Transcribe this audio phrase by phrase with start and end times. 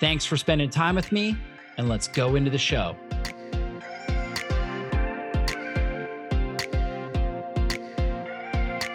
[0.00, 1.36] Thanks for spending time with me,
[1.76, 2.96] and let's go into the show.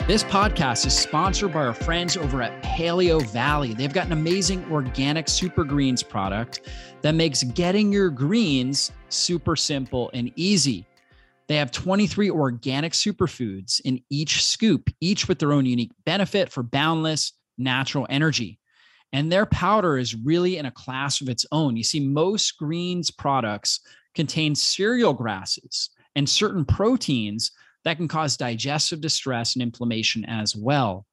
[0.06, 3.74] This podcast is sponsored by our friends over at Paleo Valley.
[3.74, 6.62] They've got an amazing organic super greens product
[7.02, 10.86] that makes getting your greens super simple and easy.
[11.48, 16.64] They have 23 organic superfoods in each scoop, each with their own unique benefit for
[16.64, 18.60] boundless natural energy.
[19.14, 21.78] And their powder is really in a class of its own.
[21.78, 23.80] You see, most greens products
[24.16, 27.52] contain cereal grasses and certain proteins
[27.86, 31.06] that can cause digestive distress and inflammation as well.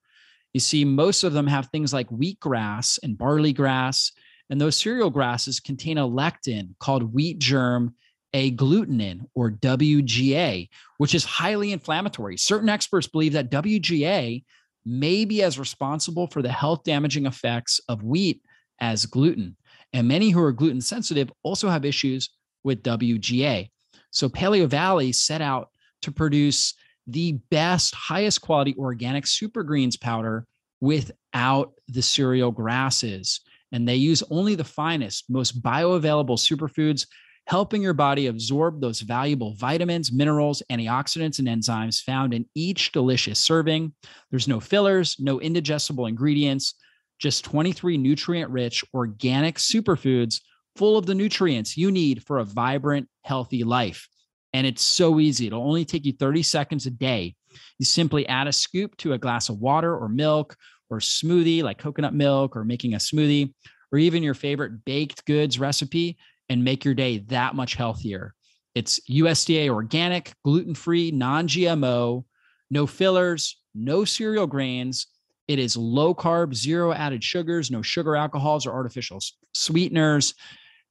[0.54, 4.12] You see, most of them have things like wheatgrass and barley grass,
[4.48, 7.94] and those cereal grasses contain a lectin called wheat germ
[8.34, 12.36] agglutinin or WGA, which is highly inflammatory.
[12.36, 14.44] Certain experts believe that WGA
[14.84, 18.42] may be as responsible for the health damaging effects of wheat
[18.80, 19.56] as gluten.
[19.92, 22.30] And many who are gluten sensitive also have issues
[22.64, 23.70] with WGA.
[24.10, 25.70] So Paleo Valley set out
[26.02, 26.74] to produce
[27.06, 30.46] the best, highest quality organic super greens powder
[30.80, 33.40] without the cereal grasses.
[33.72, 37.06] And they use only the finest, most bioavailable superfoods
[37.50, 43.40] helping your body absorb those valuable vitamins, minerals, antioxidants, and enzymes found in each delicious
[43.40, 43.92] serving.
[44.30, 46.76] There's no fillers, no indigestible ingredients,
[47.18, 50.40] just 23 nutrient rich organic superfoods
[50.76, 54.06] full of the nutrients you need for a vibrant, healthy life.
[54.52, 55.48] And it's so easy.
[55.48, 57.34] It'll only take you 30 seconds a day.
[57.80, 60.54] You simply add a scoop to a glass of water or milk
[60.88, 63.52] or smoothie like coconut milk or making a smoothie
[63.90, 66.16] or even your favorite baked goods recipe
[66.50, 68.34] and make your day that much healthier.
[68.74, 72.24] It's USDA organic, gluten free, non GMO,
[72.70, 75.06] no fillers, no cereal grains.
[75.48, 79.20] It is low carb, zero added sugars, no sugar alcohols or artificial
[79.54, 80.34] sweeteners,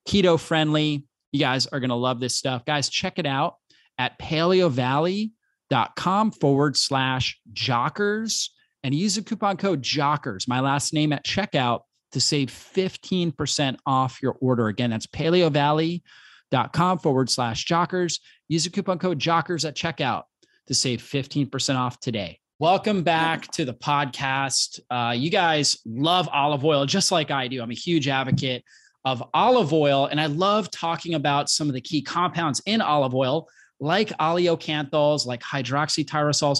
[0.08, 1.06] keto friendly.
[1.32, 2.66] You guys are going to love this stuff.
[2.66, 3.56] Guys, check it out
[3.98, 8.50] at paleovalley.com forward slash jockers
[8.84, 11.82] and use the coupon code jockers, my last name at checkout
[12.12, 14.68] to save 15% off your order.
[14.68, 18.20] Again, that's paleovalley.com forward slash jockers.
[18.48, 20.24] Use the coupon code jockers at checkout
[20.68, 22.40] to save 15% off today.
[22.60, 24.82] Welcome back to the podcast.
[24.90, 27.62] Uh, you guys love olive oil just like I do.
[27.62, 28.66] I'm a huge advocate
[29.06, 33.16] of olive oil, and I love talking about some of the key compounds in olive
[33.16, 33.48] oil,
[33.80, 36.60] like oleocanthals, like hydroxytyrosols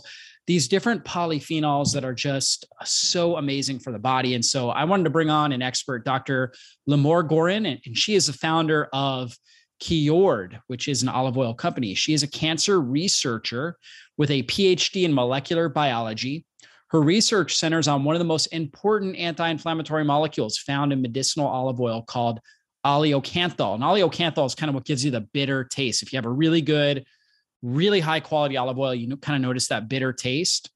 [0.50, 4.34] these different polyphenols that are just uh, so amazing for the body.
[4.34, 6.56] And so I wanted to bring on an expert, Dr.
[6.90, 9.32] Limor Goren, and she is the founder of
[9.80, 11.94] Kyoord, which is an olive oil company.
[11.94, 13.78] She is a cancer researcher
[14.18, 16.48] with a PhD in molecular biology.
[16.88, 21.48] Her research centers on one of the most important anti inflammatory molecules found in medicinal
[21.48, 22.40] olive oil called
[22.84, 23.76] oleocanthal.
[23.76, 26.02] And oleocanthal is kind of what gives you the bitter taste.
[26.02, 27.06] If you have a really good
[27.62, 30.70] really high quality olive oil, you kind of notice that bitter taste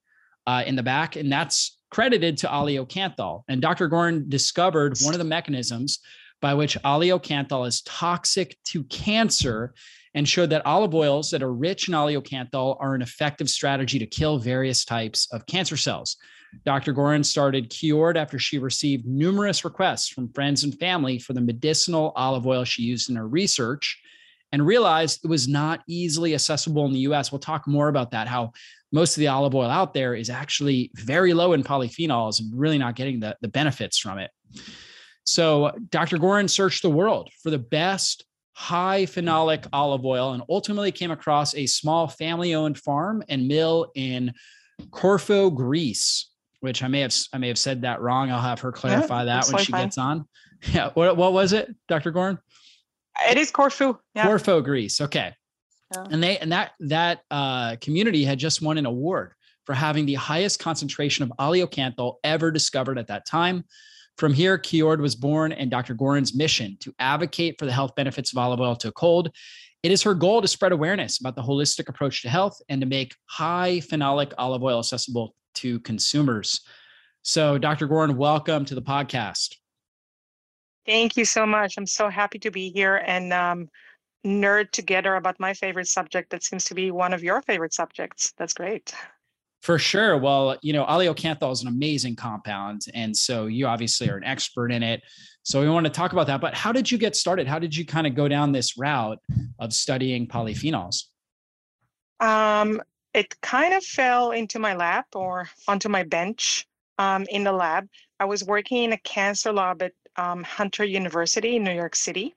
[0.48, 3.44] uh, in the back, and that's credited to oleocanthal.
[3.48, 3.88] And Dr.
[3.88, 6.00] Goren discovered one of the mechanisms
[6.42, 9.74] by which oleocanthal is toxic to cancer
[10.16, 14.06] and showed that olive oils that are rich in oleocanthal are an effective strategy to
[14.06, 16.18] kill various types of cancer cells.
[16.66, 16.94] Dr.
[16.94, 22.12] Goren started Kyoord after she received numerous requests from friends and family for the medicinal
[22.16, 24.00] olive oil she used in her research
[24.54, 27.32] and realized it was not easily accessible in the US.
[27.32, 28.54] We'll talk more about that, how
[28.92, 32.78] most of the olive oil out there is actually very low in polyphenols and really
[32.78, 34.30] not getting the, the benefits from it.
[35.26, 36.20] So Dr.
[36.20, 41.56] Goren searched the world for the best high phenolic olive oil and ultimately came across
[41.56, 44.32] a small family owned farm and mill in
[44.92, 46.30] Corfu, Greece,
[46.60, 48.30] which I may have I may have said that wrong.
[48.30, 49.86] I'll have her clarify yeah, that when she fine.
[49.86, 50.28] gets on.
[50.72, 50.92] Yeah.
[50.94, 52.12] What, what was it, Dr.
[52.12, 52.38] Goren?
[53.30, 53.98] It is Corfu.
[54.16, 54.26] Yeah.
[54.26, 55.02] Corfu, Greece.
[55.02, 55.34] Okay.
[55.94, 56.06] Yeah.
[56.10, 59.34] And they and that that uh, community had just won an award
[59.66, 63.64] for having the highest concentration of oleocanthal ever discovered at that time.
[64.18, 65.96] From here, Kyoord was born, and Dr.
[65.96, 69.32] Goren's mission to advocate for the health benefits of olive oil took hold.
[69.82, 72.88] It is her goal to spread awareness about the holistic approach to health and to
[72.88, 76.62] make high phenolic olive oil accessible to consumers.
[77.24, 77.88] So, Dr.
[77.88, 79.56] Goren, welcome to the podcast.
[80.86, 81.76] Thank you so much.
[81.78, 83.70] I'm so happy to be here and um,
[84.26, 88.34] nerd together about my favorite subject that seems to be one of your favorite subjects.
[88.38, 88.94] That's great.
[89.62, 90.18] For sure.
[90.18, 92.82] Well, you know, oleocanthal is an amazing compound.
[92.94, 95.02] And so you obviously are an expert in it.
[95.44, 96.42] So we want to talk about that.
[96.42, 97.48] But how did you get started?
[97.48, 99.20] How did you kind of go down this route
[99.60, 101.04] of studying polyphenols?
[102.20, 102.82] Um,
[103.14, 106.66] it kind of fell into my lap or onto my bench
[106.98, 107.88] um, in the lab.
[108.20, 112.36] I was working in a cancer lab at um, Hunter University in New York City.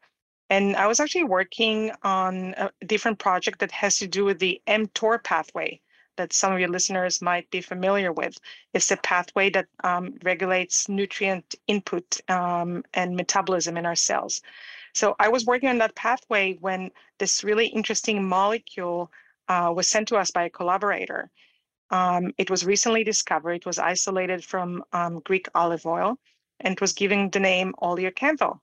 [0.48, 4.60] And I was actually working on a different project that has to do with the
[4.66, 5.80] mTOR pathway
[6.16, 8.38] that some of your listeners might be familiar with.
[8.74, 14.40] It's a pathway that um, regulates nutrient input um, and metabolism in our cells.
[14.94, 19.12] So I was working on that pathway when this really interesting molecule
[19.48, 21.30] uh, was sent to us by a collaborator.
[21.90, 23.52] Um, it was recently discovered.
[23.52, 26.18] It was isolated from um, Greek olive oil,
[26.60, 28.58] and it was giving the name oleocanthal.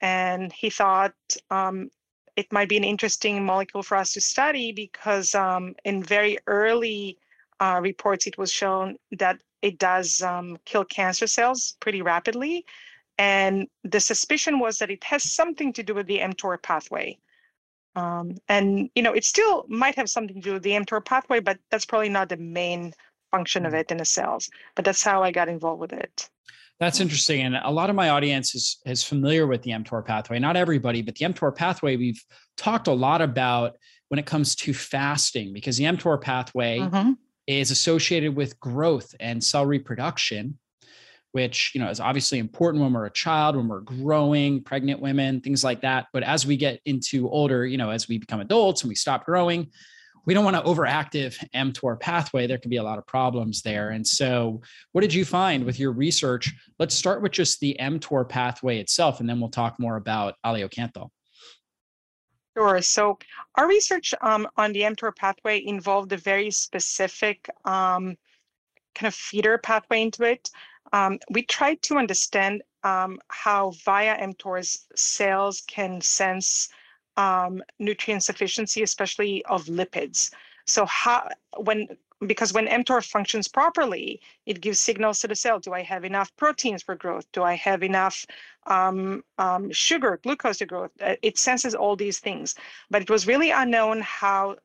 [0.00, 1.14] And he thought
[1.50, 1.90] um,
[2.36, 7.18] it might be an interesting molecule for us to study because um, in very early
[7.60, 12.64] uh, reports, it was shown that it does um, kill cancer cells pretty rapidly.
[13.18, 17.18] And the suspicion was that it has something to do with the mTOR pathway.
[17.96, 21.38] Um, and, you know, it still might have something to do with the mTOR pathway,
[21.38, 22.92] but that's probably not the main
[23.30, 23.80] function of mm.
[23.80, 24.50] it in the cells.
[24.74, 26.28] But that's how I got involved with it.
[26.80, 27.42] That's interesting.
[27.42, 30.38] And a lot of my audience is, is familiar with the mTOR pathway.
[30.38, 32.22] Not everybody, but the mTOR pathway we've
[32.56, 33.76] talked a lot about
[34.08, 37.12] when it comes to fasting, because the mTOR pathway mm-hmm.
[37.46, 40.58] is associated with growth and cell reproduction,
[41.32, 45.40] which you know is obviously important when we're a child, when we're growing, pregnant women,
[45.40, 46.06] things like that.
[46.12, 49.24] But as we get into older, you know, as we become adults and we stop
[49.24, 49.70] growing,
[50.26, 52.46] we don't want to overactive mTOR pathway.
[52.46, 53.90] There can be a lot of problems there.
[53.90, 54.60] And so,
[54.92, 56.52] what did you find with your research?
[56.78, 61.10] Let's start with just the mTOR pathway itself, and then we'll talk more about oleocanthal.
[62.56, 62.80] Sure.
[62.82, 63.18] So,
[63.56, 68.16] our research um, on the mTOR pathway involved a very specific um,
[68.94, 70.50] kind of feeder pathway into it.
[70.92, 76.68] Um, we tried to understand um, how via mTOR's cells can sense
[77.16, 80.30] um, nutrient sufficiency, especially of lipids.
[80.66, 81.88] So how when
[82.26, 85.58] because when mTOR functions properly, it gives signals to the cell.
[85.58, 87.30] Do I have enough proteins for growth?
[87.32, 88.24] Do I have enough
[88.66, 90.90] um, um, sugar, glucose to growth?
[91.00, 92.54] Uh, it senses all these things,
[92.90, 94.56] but it was really unknown how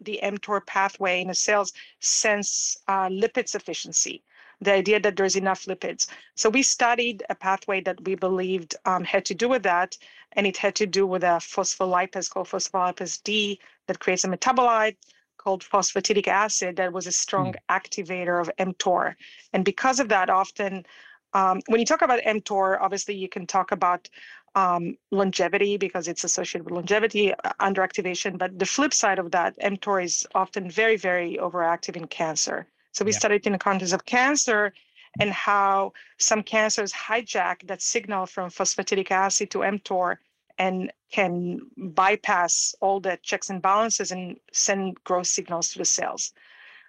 [0.00, 4.22] the mTOR pathway in the cells sense uh, lipid sufficiency
[4.60, 6.06] the idea that there's enough lipids.
[6.36, 9.98] So we studied a pathway that we believed um, had to do with that,
[10.34, 14.96] and it had to do with a phospholipase called phospholipase D that creates a metabolite
[15.38, 17.58] called phosphatidic acid that was a strong mm.
[17.68, 19.14] activator of mTOR.
[19.52, 20.86] And because of that, often
[21.34, 24.08] um, when you talk about mTOR, obviously you can talk about
[24.54, 28.38] um, longevity because it's associated with longevity uh, underactivation.
[28.38, 32.66] But the flip side of that, mTOR is often very, very overactive in cancer.
[32.92, 33.18] So we yeah.
[33.18, 34.72] studied in the context of cancer
[35.20, 40.16] and how some cancers hijack that signal from phosphatidic acid to mTOR
[40.58, 46.32] and can bypass all the checks and balances and send growth signals to the cells.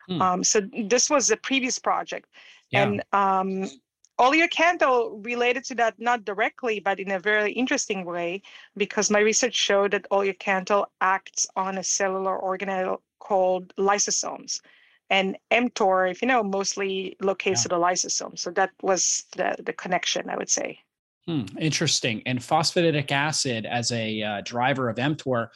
[0.08, 0.22] Hmm.
[0.22, 2.30] Um, so this was the previous project.
[2.70, 2.84] Yeah.
[2.84, 3.70] And um,
[4.20, 8.42] oleocanthal related to that, not directly, but in a very interesting way,
[8.78, 14.62] because my research showed that oleocanthal acts on a cellular organelle called lysosomes
[15.10, 17.64] and mTOR, if you know, mostly locates yeah.
[17.64, 18.38] to the lysosome.
[18.38, 20.80] So that was the, the connection, I would say.
[21.28, 22.22] Hmm, interesting.
[22.26, 25.50] And phosphatidic acid as a uh, driver of mTOR,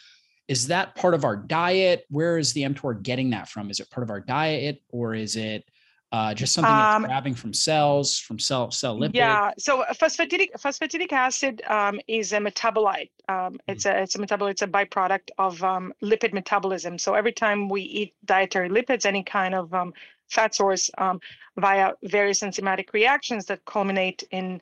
[0.47, 2.05] is that part of our diet?
[2.09, 3.69] Where is the mTOR getting that from?
[3.69, 5.63] Is it part of our diet or is it
[6.11, 9.11] uh, just something um, grabbing from cells, from cell cell lipid?
[9.13, 9.51] Yeah.
[9.57, 13.11] So phosphatidic phosphatidic acid um, is a metabolite.
[13.27, 13.99] Um, it's mm-hmm.
[13.99, 14.51] a it's a metabolite.
[14.51, 16.97] It's a byproduct of um, lipid metabolism.
[16.97, 19.93] So every time we eat dietary lipids, any kind of um,
[20.29, 21.19] fat source, um,
[21.57, 24.61] via various enzymatic reactions that culminate in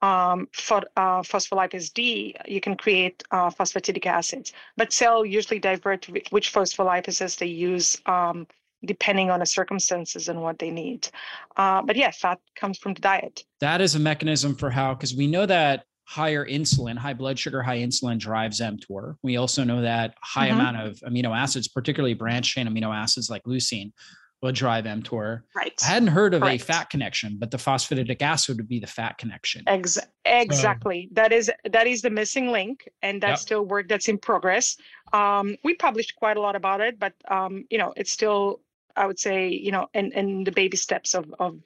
[0.00, 4.52] um, for, uh, phospholipase D, you can create uh, phosphatidic acids.
[4.76, 8.46] But cell usually divert which phospholipases they use um,
[8.84, 11.08] depending on the circumstances and what they need.
[11.56, 13.44] Uh, but yeah, fat comes from the diet.
[13.60, 17.62] That is a mechanism for how, because we know that higher insulin, high blood sugar,
[17.62, 19.16] high insulin drives mTOR.
[19.22, 20.60] We also know that high mm-hmm.
[20.60, 23.92] amount of amino acids, particularly branched chain amino acids like leucine,
[24.40, 25.42] will drive mTOR.
[25.54, 25.78] Right.
[25.82, 26.60] I hadn't heard of right.
[26.60, 29.64] a fat connection, but the phosphatidic acid would be the fat connection.
[29.66, 31.08] Ex- exactly.
[31.10, 33.46] So, that is that is the missing link, and that's yep.
[33.46, 34.76] still work that's in progress.
[35.12, 38.60] Um, we published quite a lot about it, but um, you know, it's still
[38.98, 41.58] I would say, you know, in, in the baby steps of, of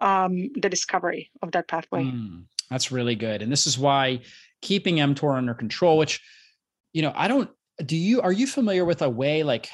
[0.00, 2.04] um, the discovery of that pathway.
[2.04, 2.44] Mm.
[2.70, 3.42] That's really good.
[3.42, 4.20] And this is why
[4.60, 6.20] keeping mTOR under control, which,
[6.92, 7.50] you know, I don't,
[7.84, 9.68] do you, are you familiar with a way like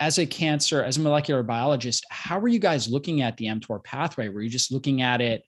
[0.00, 3.82] as a cancer, as a molecular biologist, how were you guys looking at the mTOR
[3.82, 4.28] pathway?
[4.28, 5.42] Were you just looking at it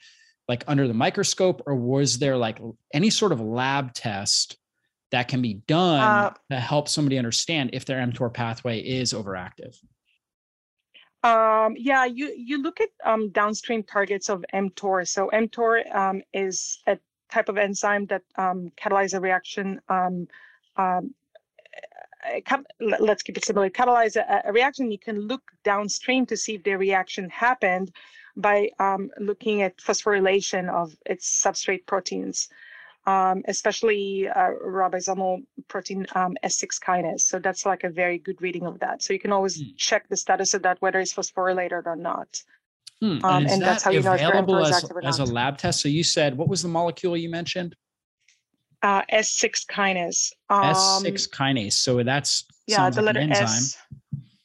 [0.49, 2.61] like under the microscope or was there like
[2.93, 4.57] any sort of lab test
[5.11, 9.77] that can be done uh, to help somebody understand if their mTOR pathway is overactive?
[11.25, 15.09] Um, yeah, you you look at um, downstream targets of mTOR.
[15.09, 16.99] So mTOR um, is a
[17.33, 19.81] type of enzyme that um, catalyzes a reaction.
[19.89, 20.29] Um,
[20.77, 21.15] um,
[22.79, 23.63] let's keep it simple.
[23.63, 24.91] It catalyzes a, a, reaction.
[24.91, 27.91] You can look downstream to see if the reaction happened
[28.37, 28.69] by
[29.19, 32.51] looking at phosphorylation of its substrate proteins
[33.07, 37.21] um, especially uh, ribosomal protein um, S6 kinase.
[37.21, 39.03] So that's like a very good reading of that.
[39.03, 39.77] So you can always mm.
[39.77, 42.43] check the status of that, whether it's phosphorylated or not.
[43.01, 43.07] Hmm.
[43.07, 45.81] Um, and, and that that's how you know available as, as a lab test.
[45.81, 47.75] So you said, what was the molecule you mentioned?
[48.83, 50.33] Uh, S6 kinase.
[50.51, 51.73] S6 kinase.
[51.73, 53.77] So that's yeah, the like letter S.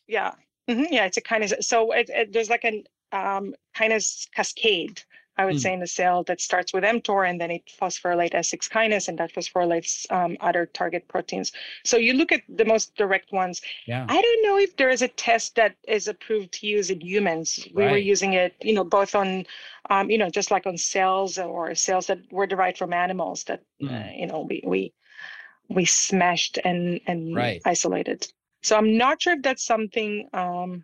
[0.07, 0.31] Yeah.
[0.69, 0.85] Mm-hmm.
[0.91, 1.63] Yeah, it's a kinase.
[1.63, 5.01] So it, it, there's like a um, kinase cascade
[5.39, 5.61] I would mm.
[5.61, 9.17] say in the cell that starts with mTOR and then it phosphorylates S6 kinase and
[9.19, 11.53] that phosphorylates um, other target proteins.
[11.85, 13.61] So you look at the most direct ones.
[13.87, 14.05] Yeah.
[14.09, 17.65] I don't know if there is a test that is approved to use in humans.
[17.73, 17.91] We right.
[17.91, 19.45] were using it, you know, both on,
[19.89, 23.63] um, you know, just like on cells or cells that were derived from animals that,
[23.81, 23.89] mm.
[23.89, 24.93] uh, you know, we, we,
[25.69, 27.61] we smashed and, and right.
[27.63, 28.27] isolated.
[28.61, 30.83] So I'm not sure if that's something um,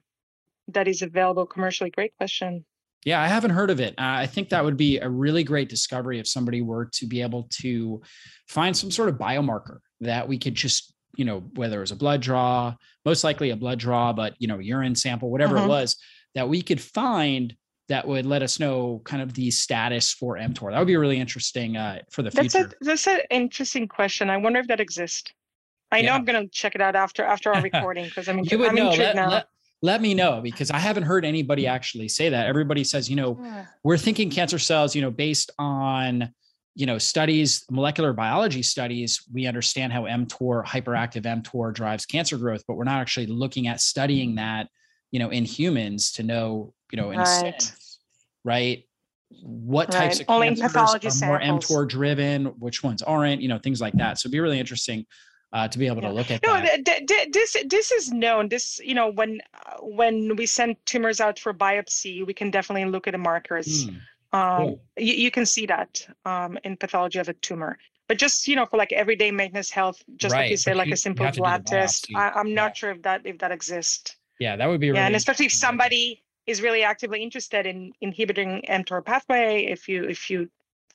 [0.70, 1.90] that is available commercially.
[1.90, 2.64] Great question.
[3.06, 3.94] Yeah, I haven't heard of it.
[4.00, 7.48] I think that would be a really great discovery if somebody were to be able
[7.62, 8.02] to
[8.48, 11.96] find some sort of biomarker that we could just, you know, whether it was a
[11.96, 12.74] blood draw,
[13.06, 15.98] most likely a blood draw, but, you know, urine sample, whatever it was,
[16.34, 17.56] that we could find
[17.88, 20.72] that would let us know kind of the status for mTOR.
[20.72, 22.72] That would be really interesting uh, for the that's future.
[22.82, 24.32] A, that's an interesting question.
[24.32, 25.32] I wonder if that exists.
[25.92, 28.46] I know I'm going to check it out after after our recording because I mean,
[28.46, 28.90] you would I'm know.
[28.90, 29.30] Let, now.
[29.30, 29.48] Let,
[29.86, 32.48] let me know because I haven't heard anybody actually say that.
[32.48, 33.39] Everybody says, you know,
[33.84, 36.34] we're thinking cancer cells, you know, based on,
[36.74, 42.63] you know, studies, molecular biology studies, we understand how mTOR, hyperactive mTOR drives cancer growth,
[42.68, 44.68] but we're not actually looking at studying that,
[45.12, 47.27] you know, in humans to know, you know, in right.
[47.27, 48.00] a sense,
[48.44, 48.84] right?
[49.44, 50.00] What right.
[50.00, 53.94] types of Only cancers are more mTOR driven, which ones aren't, you know, things like
[53.94, 54.18] that.
[54.18, 55.06] So it'd be really interesting
[55.54, 56.84] uh, to be able to look at no, that.
[56.84, 58.50] D- d- this this is known.
[58.50, 62.86] This you know when uh, when we send tumors out for biopsy, we can definitely
[62.86, 63.86] look at the markers.
[63.86, 64.00] Mm.
[64.34, 64.82] Um, cool.
[64.98, 67.78] you, you can see that um, in pathology of a tumor.
[68.08, 70.42] But just you know, for like everyday maintenance health, just right.
[70.42, 72.08] like you said, like you, a simple blood test.
[72.16, 72.74] I, am not yeah.
[72.74, 74.16] sure if that if that exists.
[74.40, 74.90] Yeah, that would be.
[74.90, 79.88] Really Yeah, and especially if somebody is really actively interested in inhibiting mTOR pathway, if
[79.88, 80.50] you if you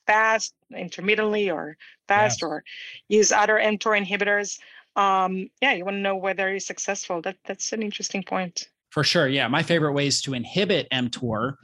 [0.07, 1.77] fast, intermittently, or
[2.07, 2.47] fast, yes.
[2.47, 2.63] or
[3.07, 4.59] use other mTOR inhibitors.
[4.95, 7.21] Um, yeah, you want to know whether you're successful.
[7.21, 8.67] That that's an interesting point.
[8.89, 9.27] For sure.
[9.27, 9.47] Yeah.
[9.47, 11.55] My favorite ways to inhibit mTOR.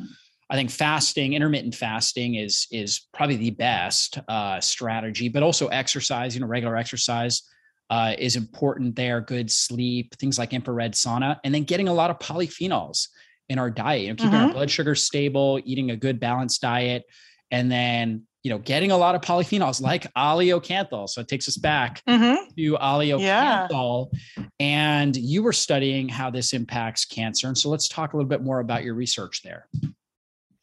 [0.50, 6.36] I think fasting, intermittent fasting is is probably the best uh, strategy, but also exercise,
[6.36, 7.44] you know, regular exercise
[7.90, 9.20] uh, is important there.
[9.20, 13.08] Good sleep, things like infrared sauna, and then getting a lot of polyphenols
[13.50, 14.04] in our diet.
[14.04, 14.46] You know, keeping mm-hmm.
[14.46, 17.04] our blood sugar stable, eating a good balanced diet,
[17.52, 21.58] and then you know getting a lot of polyphenols like oleocanthal so it takes us
[21.58, 22.50] back mm-hmm.
[22.56, 24.44] to oleocanthal yeah.
[24.60, 28.42] and you were studying how this impacts cancer and so let's talk a little bit
[28.42, 29.68] more about your research there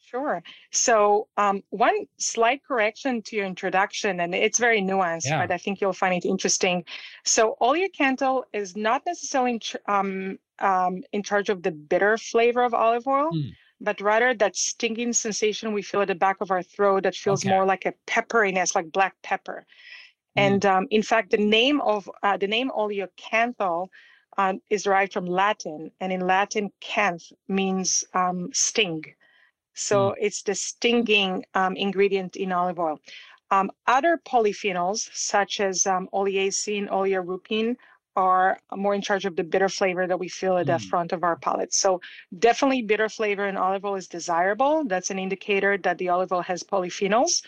[0.07, 0.45] Sure.
[0.71, 5.45] So, um, one slight correction to your introduction, and it's very nuanced, yeah.
[5.45, 6.85] but I think you'll find it interesting.
[7.25, 13.09] So, oleocanthal is not necessarily um, um, in charge of the bitter flavor of olive
[13.09, 13.33] oil.
[13.33, 17.15] Mm but rather that stinging sensation we feel at the back of our throat that
[17.15, 17.51] feels okay.
[17.51, 19.65] more like a pepperiness, like black pepper.
[20.37, 20.43] Mm.
[20.43, 23.89] And um, in fact, the name of uh, the name oleocanthal
[24.37, 29.05] uh, is derived from Latin, and in Latin, canth means um, sting.
[29.75, 30.15] So mm.
[30.21, 33.01] it's the stinging um, ingredient in olive oil.
[33.51, 37.77] Um, other polyphenols, such as um, oleacein, oleuropein,
[38.17, 40.89] are more in charge of the bitter flavor that we feel at the mm.
[40.89, 41.75] front of our palate.
[41.75, 42.01] So
[42.39, 44.85] definitely bitter flavor in olive oil is desirable.
[44.85, 47.43] That's an indicator that the olive oil has polyphenols.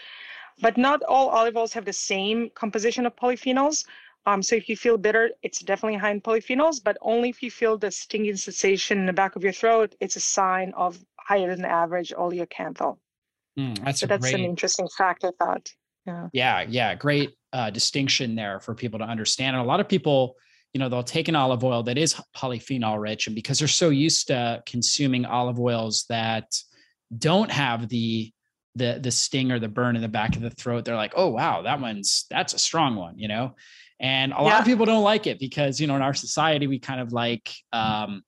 [0.61, 3.85] But not all olive oils have the same composition of polyphenols.
[4.25, 7.51] Um, so if you feel bitter, it's definitely high in polyphenols, but only if you
[7.51, 11.55] feel the stinging sensation in the back of your throat, it's a sign of higher
[11.55, 12.99] than average oleocanthal.
[13.57, 14.35] Mm, that's so that's great...
[14.35, 15.71] an interesting fact, I thought.
[16.07, 16.95] Yeah, yeah, yeah.
[16.95, 19.57] Great uh, distinction there for people to understand.
[19.57, 20.37] And a lot of people
[20.77, 23.89] you know they'll take an olive oil that is polyphenol rich and because they're so
[23.89, 26.55] used to consuming olive oils that
[27.17, 28.31] don't have the
[28.75, 31.29] the the sting or the burn in the back of the throat they're like oh
[31.29, 33.55] wow that one's that's a strong one you know
[34.01, 36.79] and a lot of people don't like it because you know in our society we
[36.79, 38.23] kind of like um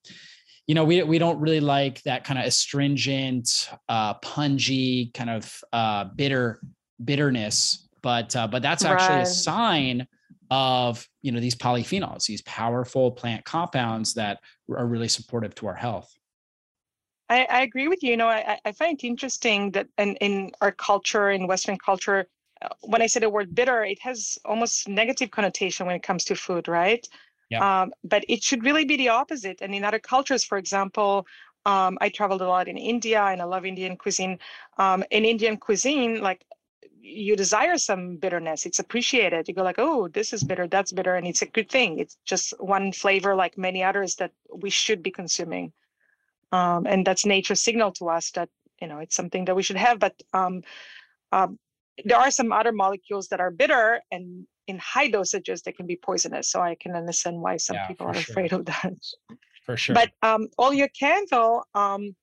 [0.67, 5.61] you know we we don't really like that kind of astringent uh pungy kind of
[5.75, 6.63] uh bitter
[7.05, 9.23] bitterness but uh, but that's actually right.
[9.25, 10.07] a sign
[10.51, 14.41] of you know these polyphenols these powerful plant compounds that
[14.75, 16.19] are really supportive to our health
[17.29, 18.11] I, I agree with you.
[18.11, 22.27] You know, I, I find it interesting that in, in our culture, in Western culture,
[22.63, 26.25] uh, when I say the word bitter, it has almost negative connotation when it comes
[26.25, 27.07] to food, right?
[27.51, 27.83] Yeah.
[27.83, 29.59] Um, but it should really be the opposite.
[29.61, 31.27] And in other cultures, for example,
[31.67, 34.39] um, I traveled a lot in India and I love Indian cuisine.
[34.79, 36.45] Um, in Indian cuisine, like
[37.01, 39.49] you desire some bitterness, it's appreciated.
[39.49, 41.99] You go like, oh, this is bitter, that's bitter, and it's a good thing.
[41.99, 45.73] It's just one flavor like many others that we should be consuming
[46.53, 48.49] um, and that's nature's signal to us that
[48.81, 50.63] you know it's something that we should have but um,
[51.33, 51.59] um,
[52.05, 55.97] there are some other molecules that are bitter and in high dosages they can be
[55.97, 58.33] poisonous so i can understand why some yeah, people are sure.
[58.33, 58.95] afraid of that
[59.65, 62.15] for sure but um oleocanthal um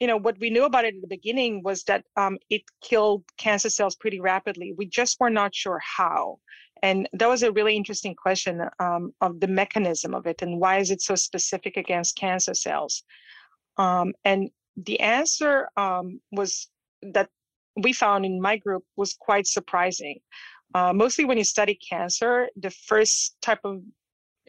[0.00, 3.24] you know what we knew about it at the beginning was that um, it killed
[3.38, 4.74] cancer cells pretty rapidly.
[4.76, 6.38] We just were not sure how.
[6.82, 10.78] And that was a really interesting question um, of the mechanism of it and why
[10.78, 13.02] is it so specific against cancer cells?
[13.78, 16.68] Um, and the answer um, was
[17.02, 17.30] that
[17.76, 20.20] we found in my group was quite surprising.
[20.74, 23.82] Uh, mostly when you study cancer, the first type of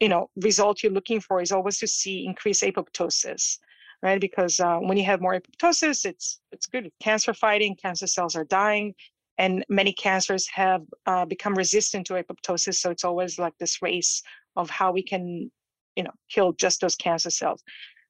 [0.02, 3.58] you know result you're looking for is always to see increased apoptosis,
[4.02, 4.20] right?
[4.22, 6.92] Because uh, when you have more apoptosis, it's it's good.
[7.02, 8.94] Cancer fighting, cancer cells are dying,
[9.38, 12.76] and many cancers have uh, become resistant to apoptosis.
[12.76, 14.22] So it's always like this race
[14.56, 15.52] of how we can,
[15.96, 17.64] you know, kill just those cancer cells.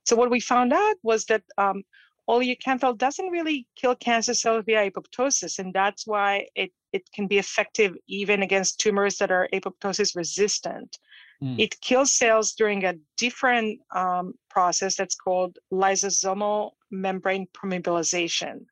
[0.05, 1.83] So what we found out was that um,
[2.29, 7.37] oleocanthal doesn't really kill cancer cells via apoptosis, and that's why it, it can be
[7.37, 10.97] effective even against tumors that are apoptosis resistant.
[11.41, 11.59] Mm.
[11.59, 18.65] It kills cells during a different um, process that's called lysosomal membrane permeabilization.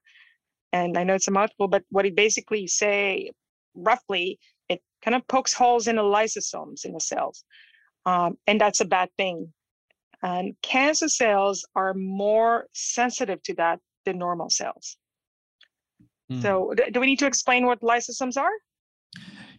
[0.73, 3.31] And I know it's a mouthful, but what it basically say
[3.75, 7.43] roughly, it kind of pokes holes in the lysosomes in the cells.
[8.05, 9.53] Um, and that's a bad thing
[10.25, 14.97] and cancer cells are more sensitive to that than normal cells.
[16.31, 16.41] Mm.
[16.41, 18.51] So, do we need to explain what lysosomes are?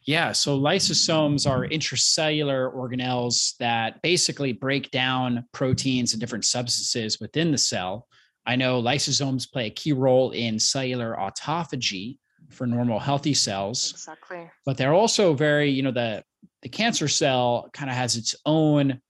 [0.06, 7.50] Yeah, so lysosomes are intracellular organelles that basically break down proteins and different substances within
[7.50, 8.06] the cell.
[8.46, 12.18] I know lysosomes play a key role in cellular autophagy
[12.50, 13.90] for normal healthy cells.
[13.90, 14.48] Exactly.
[14.64, 16.22] But they're also very, you know, the
[16.62, 19.00] the cancer cell kind of has its own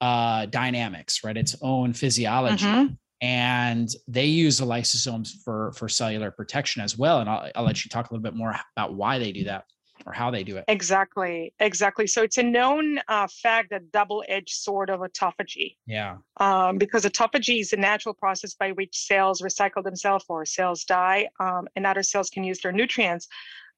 [0.00, 1.36] uh, dynamics, right?
[1.36, 2.66] Its own physiology.
[2.66, 2.94] Mm-hmm.
[3.20, 7.20] And they use the lysosomes for for cellular protection as well.
[7.20, 9.66] And I'll, I'll let you talk a little bit more about why they do that
[10.06, 10.64] or how they do it.
[10.68, 12.06] Exactly, exactly.
[12.06, 15.76] So it's a known uh, fact that double-edged sword of autophagy.
[15.86, 16.16] Yeah.
[16.38, 21.28] Um, because autophagy is a natural process by which cells recycle themselves or cells die,
[21.40, 23.28] um, and other cells can use their nutrients.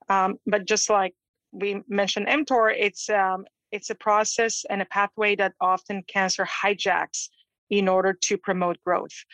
[0.09, 1.15] Um, but just like
[1.53, 7.29] we mentioned mTOR, it's um, it's a process and a pathway that often cancer hijacks
[7.71, 9.25] in order to promote growth.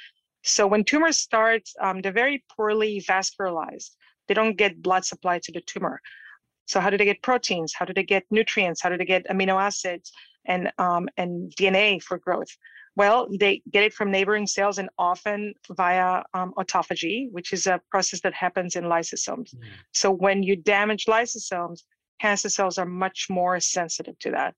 [0.43, 3.91] So when tumors start, um, they're very poorly vascularized.
[4.29, 6.01] They don't get blood supply to the tumor.
[6.71, 7.75] So how do they get proteins?
[7.75, 8.81] How do they get nutrients?
[8.81, 10.13] How do they get amino acids
[10.47, 12.53] and um, and DNA for growth?
[12.97, 17.81] Well, they get it from neighboring cells and often via um, autophagy, which is a
[17.91, 19.55] process that happens in lysosomes.
[19.55, 19.61] Mm.
[19.95, 21.83] So when you damage lysosomes,
[22.21, 24.55] cancer cells are much more sensitive to that.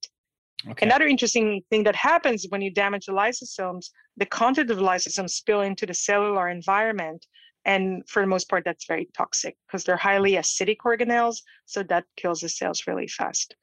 [0.69, 0.87] Okay.
[0.87, 5.31] Another interesting thing that happens when you damage the lysosomes, the content of the lysosomes
[5.31, 7.27] spill into the cellular environment.
[7.65, 11.43] And for the most part, that's very toxic because they're highly acidic organelles.
[11.67, 13.55] So that kills the cells really fast.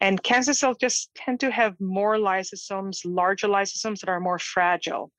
[0.00, 5.12] And cancer cells just tend to have more lysosomes, larger lysosomes that are more fragile.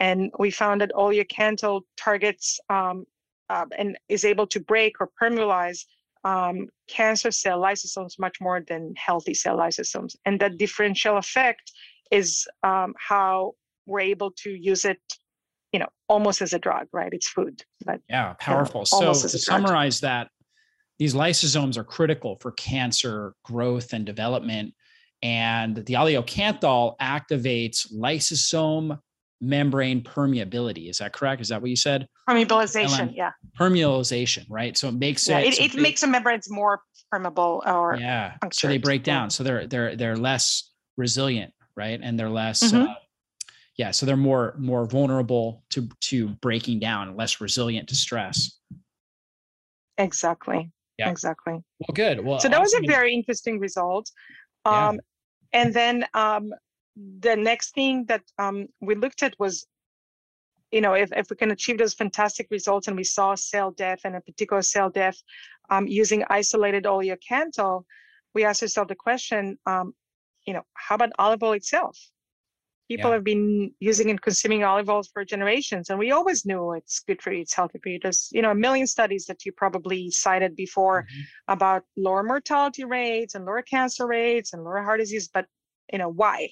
[0.00, 3.04] And we found that oleocanthal targets um,
[3.48, 5.84] uh, and is able to break or permeabilize
[6.24, 10.14] um, cancer cell lysosomes much more than healthy cell lysosomes.
[10.24, 11.72] And that differential effect
[12.10, 13.54] is um, how
[13.86, 15.00] we're able to use it,
[15.72, 17.12] you know, almost as a drug, right?
[17.12, 17.62] It's food.
[17.84, 18.84] But yeah, powerful.
[18.92, 20.28] You know, so to summarize that,
[20.98, 24.74] these lysosomes are critical for cancer growth and development.
[25.22, 28.98] And the oleocanthal activates lysosome
[29.40, 30.88] membrane permeability.
[30.88, 31.40] Is that correct?
[31.40, 32.06] Is that what you said?
[32.28, 33.32] Permeabilization, yeah.
[33.58, 34.76] Permeabilization, right?
[34.76, 36.80] So it makes yeah, it, it, it makes the membranes more
[37.10, 38.34] permeable or yeah.
[38.52, 39.30] So they break down.
[39.30, 41.98] So they're they're they're less resilient, right?
[42.00, 42.82] And they're less mm-hmm.
[42.82, 42.94] uh,
[43.82, 48.36] yeah, so they're more more vulnerable to to breaking down, less resilient to stress.
[49.98, 50.70] Exactly.
[50.98, 51.10] Yeah.
[51.10, 51.54] Exactly.
[51.80, 52.24] Well, good.
[52.24, 54.06] Well, so that was a very interesting result.
[54.64, 55.60] Um, yeah.
[55.60, 56.54] And then um,
[57.26, 59.66] the next thing that um, we looked at was,
[60.70, 64.00] you know, if, if we can achieve those fantastic results and we saw cell death
[64.04, 65.18] and a particular cell death
[65.70, 67.82] um, using isolated oleocanthal,
[68.32, 69.92] we asked ourselves the question, um,
[70.46, 71.98] you know, how about olive oil itself?
[72.88, 73.14] People yeah.
[73.14, 77.22] have been using and consuming olive oils for generations, and we always knew it's good
[77.22, 77.98] for you, it's healthy for you.
[78.02, 81.52] There's, you know, a million studies that you probably cited before mm-hmm.
[81.52, 85.46] about lower mortality rates and lower cancer rates and lower heart disease, but
[85.92, 86.50] you know, why?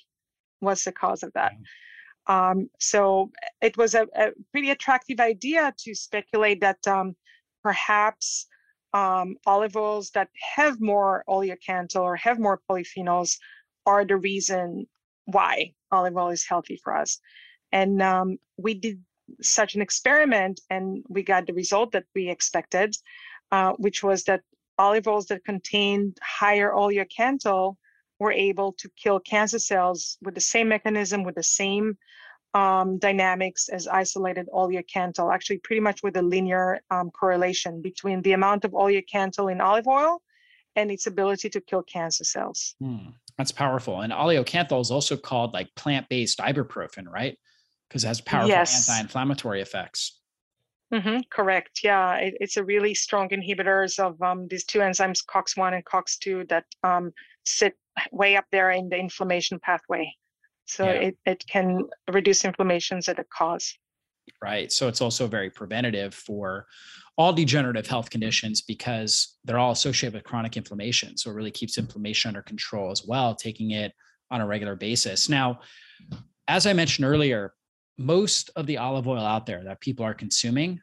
[0.61, 1.53] What's the cause of that?
[1.53, 2.51] Yeah.
[2.51, 7.17] Um, so it was a, a, pretty attractive idea to speculate that um,
[7.63, 8.47] perhaps
[8.93, 13.37] um, olive oils that have more oleocanthal or have more polyphenols
[13.87, 14.87] are the reason
[15.25, 17.21] why olive oil is healthy for us.
[17.73, 19.01] And um, we did
[19.41, 22.97] such an experiment and we got the result that we expected,
[23.53, 24.43] uh, which was that
[24.79, 27.77] olive oils that contained higher oleocanthal
[28.19, 31.97] were able to kill cancer cells with the same mechanism, with the same
[32.55, 38.33] um, dynamics as isolated oleocanthal, actually pretty much with a linear um, correlation between the
[38.33, 40.21] amount of oleocanthal in olive oil
[40.77, 42.75] and its ability to kill cancer cells.
[42.81, 43.11] Hmm.
[43.41, 44.03] That's powerful.
[44.03, 47.39] And oleocanthal is also called like plant-based ibuprofen, right?
[47.89, 48.87] Because it has powerful yes.
[48.87, 50.21] anti-inflammatory effects.
[50.93, 51.81] Mm-hmm, correct.
[51.83, 56.51] Yeah, it, it's a really strong inhibitors of um, these two enzymes, COX-1 and COX-2,
[56.51, 57.13] that um,
[57.47, 57.79] sit
[58.13, 60.13] way up there in the inflammation pathway.
[60.67, 60.91] So yeah.
[60.91, 63.75] it, it can reduce inflammations at a cause.
[64.43, 64.71] Right.
[64.73, 66.67] So it's also very preventative for
[67.17, 71.17] all degenerative health conditions because they're all associated with chronic inflammation.
[71.17, 73.93] So it really keeps inflammation under control as well, taking it
[74.31, 75.29] on a regular basis.
[75.29, 75.61] Now,
[76.49, 77.53] as I mentioned earlier,
[77.99, 80.81] most of the olive oil out there that people are consuming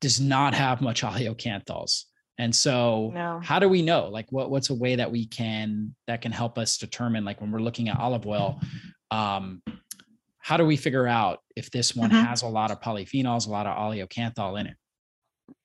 [0.00, 2.04] does not have much oleocanthals.
[2.38, 3.40] And so no.
[3.42, 4.08] how do we know?
[4.08, 7.52] Like what what's a way that we can that can help us determine like when
[7.52, 8.60] we're looking at olive oil,
[9.10, 9.62] um,
[10.40, 12.24] how do we figure out if this one mm-hmm.
[12.24, 14.76] has a lot of polyphenols, a lot of oleocanthal in it?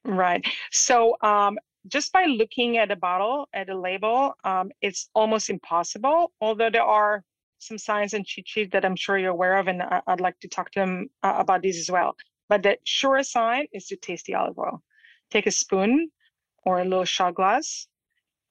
[0.03, 0.45] Right.
[0.71, 1.57] So um,
[1.87, 6.83] just by looking at a bottle, at a label, um, it's almost impossible, although there
[6.83, 7.23] are
[7.59, 10.39] some signs and cheat sheets that I'm sure you're aware of, and I- would like
[10.41, 12.15] to talk to them uh, about these as well.
[12.49, 14.83] But the sure sign is to taste the olive oil.
[15.31, 16.11] Take a spoon
[16.63, 17.87] or a little shot glass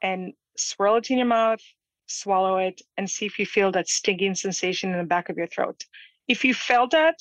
[0.02, 1.60] and swirl it in your mouth,
[2.06, 5.46] swallow it, and see if you feel that stinging sensation in the back of your
[5.46, 5.84] throat.
[6.28, 7.16] If you felt that,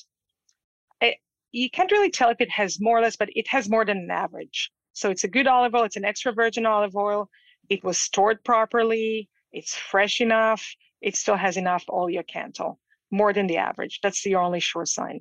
[1.54, 3.98] you can't really tell if it has more or less, but it has more than
[3.98, 4.72] an average.
[4.92, 5.84] So it's a good olive oil.
[5.84, 7.30] It's an extra virgin olive oil.
[7.68, 9.28] It was stored properly.
[9.52, 10.66] It's fresh enough.
[11.00, 12.76] It still has enough oleocanthal,
[13.12, 14.00] more than the average.
[14.02, 15.20] That's the only sure sign.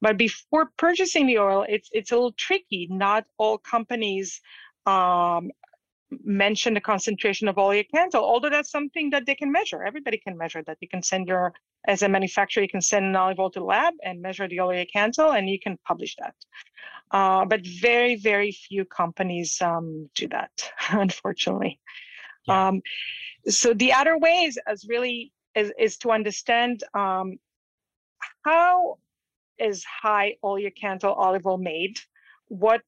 [0.00, 2.86] But before purchasing the oil, it's it's a little tricky.
[2.88, 4.40] Not all companies
[4.86, 5.50] um,
[6.24, 9.82] mention the concentration of oleocanthal, although that's something that they can measure.
[9.82, 10.78] Everybody can measure that.
[10.80, 11.52] You can send your
[11.86, 14.58] as a manufacturer, you can send an olive oil to the lab and measure the
[14.58, 16.34] oleic oleocanthal, and you can publish that.
[17.10, 20.50] Uh, but very, very few companies um, do that,
[20.90, 21.78] unfortunately.
[22.46, 22.68] Yeah.
[22.68, 22.82] Um,
[23.46, 27.38] so the other ways is really is, is to understand um,
[28.44, 28.98] how
[29.58, 31.98] is high oleocanthal olive oil made.
[32.48, 32.82] What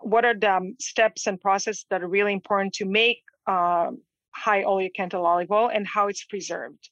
[0.00, 3.90] what are the um, steps and processes that are really important to make uh,
[4.34, 6.90] high oleocanthal olive oil and how it's preserved.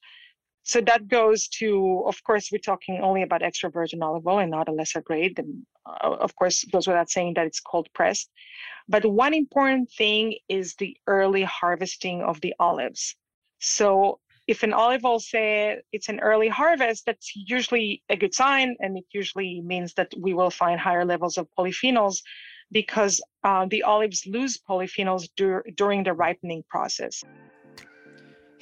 [0.65, 4.51] So that goes to, of course, we're talking only about extra virgin olive oil and
[4.51, 5.39] not a lesser grade.
[5.39, 8.31] And uh, of course, goes without saying that it's cold pressed.
[8.89, 13.17] But one important thing is the early harvesting of the olives.
[13.61, 18.77] So if an olive oil say it's an early harvest, that's usually a good sign,
[18.81, 22.23] and it usually means that we will find higher levels of polyphenols
[22.73, 27.23] because uh, the olives lose polyphenols dur- during the ripening process.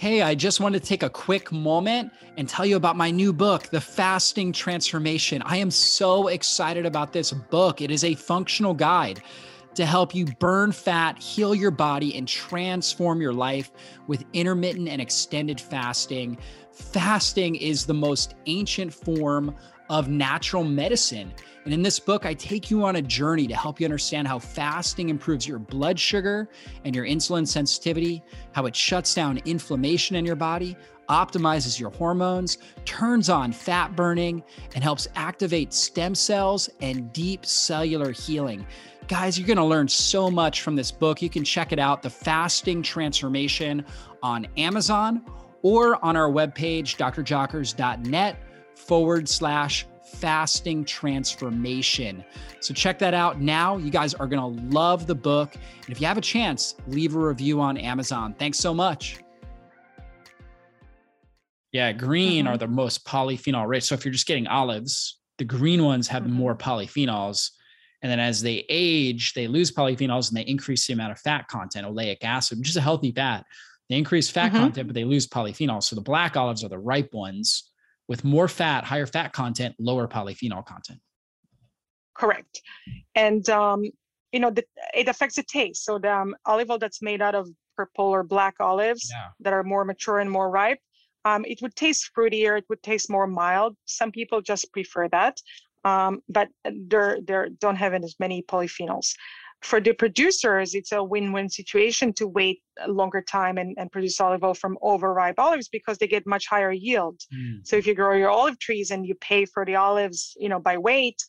[0.00, 3.34] Hey, I just wanted to take a quick moment and tell you about my new
[3.34, 5.42] book, The Fasting Transformation.
[5.42, 7.82] I am so excited about this book.
[7.82, 9.20] It is a functional guide
[9.74, 13.72] to help you burn fat, heal your body, and transform your life
[14.06, 16.38] with intermittent and extended fasting.
[16.72, 19.54] Fasting is the most ancient form
[19.90, 21.33] of natural medicine.
[21.64, 24.38] And in this book, I take you on a journey to help you understand how
[24.38, 26.48] fasting improves your blood sugar
[26.85, 28.22] and your insulin sensitivity,
[28.53, 30.76] how it shuts down inflammation in your body,
[31.11, 34.42] optimizes your hormones, turns on fat burning,
[34.74, 38.64] and helps activate stem cells and deep cellular healing.
[39.09, 41.20] Guys, you're going to learn so much from this book.
[41.20, 43.85] You can check it out, The Fasting Transformation,
[44.22, 45.24] on Amazon
[45.62, 48.37] or on our webpage, drjockers.net
[48.80, 52.24] forward slash fasting transformation.
[52.60, 53.76] So check that out now.
[53.76, 55.54] You guys are going to love the book.
[55.54, 58.34] And if you have a chance, leave a review on Amazon.
[58.38, 59.20] Thanks so much.
[61.72, 62.54] Yeah, green mm-hmm.
[62.54, 63.84] are the most polyphenol rich.
[63.84, 66.32] So if you're just getting olives, the green ones have mm-hmm.
[66.32, 67.50] more polyphenols.
[68.02, 71.46] And then as they age, they lose polyphenols and they increase the amount of fat
[71.48, 73.44] content, oleic acid, which is a healthy fat.
[73.88, 74.60] They increase fat mm-hmm.
[74.60, 75.84] content, but they lose polyphenols.
[75.84, 77.69] So the black olives are the ripe ones
[78.11, 80.99] with more fat, higher fat content, lower polyphenol content.
[82.16, 82.61] Correct.
[83.14, 83.85] And, um,
[84.33, 85.85] you know, the, it affects the taste.
[85.85, 89.29] So the um, olive oil that's made out of purple or black olives yeah.
[89.38, 90.81] that are more mature and more ripe,
[91.25, 92.59] um, it would taste fruitier.
[92.59, 93.77] It would taste more mild.
[93.85, 95.37] Some people just prefer that,
[95.85, 99.14] um, but they they don't have as many polyphenols
[99.62, 104.20] for the producers, it's a win-win situation to wait a longer time and, and produce
[104.20, 107.20] olive oil from overripe olives because they get much higher yield.
[107.35, 107.66] Mm.
[107.66, 110.59] So if you grow your olive trees and you pay for the olives, you know,
[110.59, 111.23] by weight,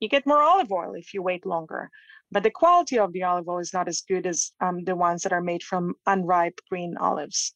[0.00, 1.90] you get more olive oil if you wait longer.
[2.30, 5.22] But the quality of the olive oil is not as good as um, the ones
[5.22, 7.52] that are made from unripe green olives.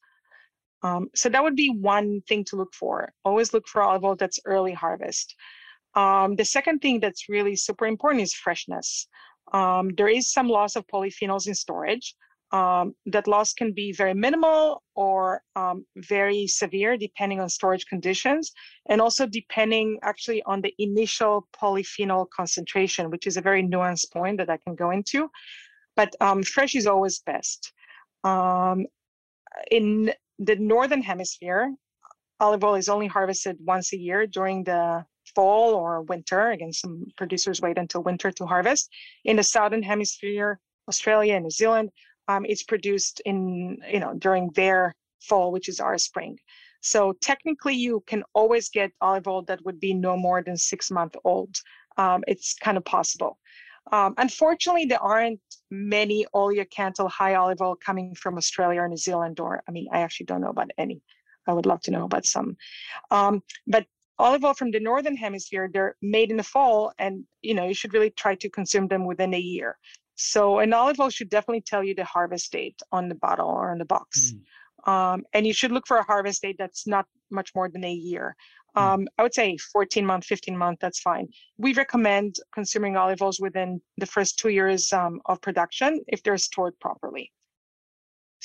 [0.82, 3.12] Um, so that would be one thing to look for.
[3.24, 5.34] Always look for olive oil that's early harvest.
[5.94, 9.08] Um, the second thing that's really super important is freshness.
[9.52, 12.14] Um, there is some loss of polyphenols in storage.
[12.52, 18.52] Um, that loss can be very minimal or um, very severe depending on storage conditions
[18.88, 24.38] and also depending actually on the initial polyphenol concentration, which is a very nuanced point
[24.38, 25.28] that I can go into.
[25.96, 27.72] But um, fresh is always best.
[28.22, 28.86] Um,
[29.72, 31.74] in the Northern Hemisphere,
[32.38, 35.04] olive oil is only harvested once a year during the
[35.36, 36.50] fall or winter.
[36.50, 38.90] Again, some producers wait until winter to harvest.
[39.24, 41.90] In the southern hemisphere, Australia and New Zealand,
[42.28, 46.38] um, it's produced in you know during their fall, which is our spring.
[46.80, 50.90] So technically, you can always get olive oil that would be no more than six
[50.90, 51.54] month old.
[51.96, 53.38] Um, it's kind of possible.
[53.92, 59.40] Um, unfortunately, there aren't many oleocanthal high olive oil coming from Australia or New Zealand,
[59.40, 61.02] or I mean, I actually don't know about any.
[61.48, 62.56] I would love to know about some.
[63.10, 63.86] Um, but
[64.18, 67.74] olive oil from the northern hemisphere they're made in the fall and you know you
[67.74, 69.78] should really try to consume them within a year.
[70.14, 73.70] So an olive oil should definitely tell you the harvest date on the bottle or
[73.70, 74.32] on the box.
[74.32, 74.92] Mm.
[74.92, 77.92] um, and you should look for a harvest date that's not much more than a
[77.92, 78.36] year.
[78.76, 78.82] Mm.
[78.82, 81.28] um, i would say 14 month 15 month that's fine.
[81.58, 86.38] We recommend consuming olive oils within the first two years um, of production if they're
[86.50, 87.32] stored properly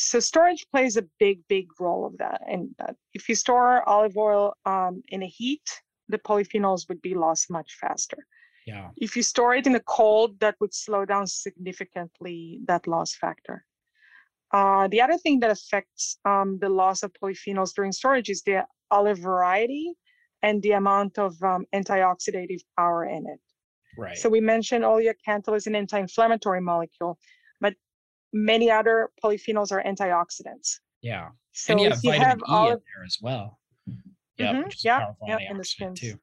[0.01, 2.41] so storage plays a big, big role of that.
[2.47, 5.67] And that if you store olive oil um, in a heat,
[6.09, 8.25] the polyphenols would be lost much faster.
[8.65, 8.89] Yeah.
[8.97, 13.65] If you store it in a cold, that would slow down significantly that loss factor.
[14.53, 18.65] Uh, the other thing that affects um, the loss of polyphenols during storage is the
[18.91, 19.93] olive variety
[20.43, 23.39] and the amount of um, antioxidative power in it.
[23.97, 24.17] Right.
[24.17, 27.17] So we mentioned oleocanthal is an anti-inflammatory molecule
[28.33, 30.79] many other polyphenols are antioxidants.
[31.01, 31.29] Yeah.
[31.51, 33.59] So and if you have e all of, there as well.
[34.37, 34.69] Yeah, mm-hmm.
[34.83, 35.99] yeah, yeah, in the skins.
[35.99, 36.19] Too.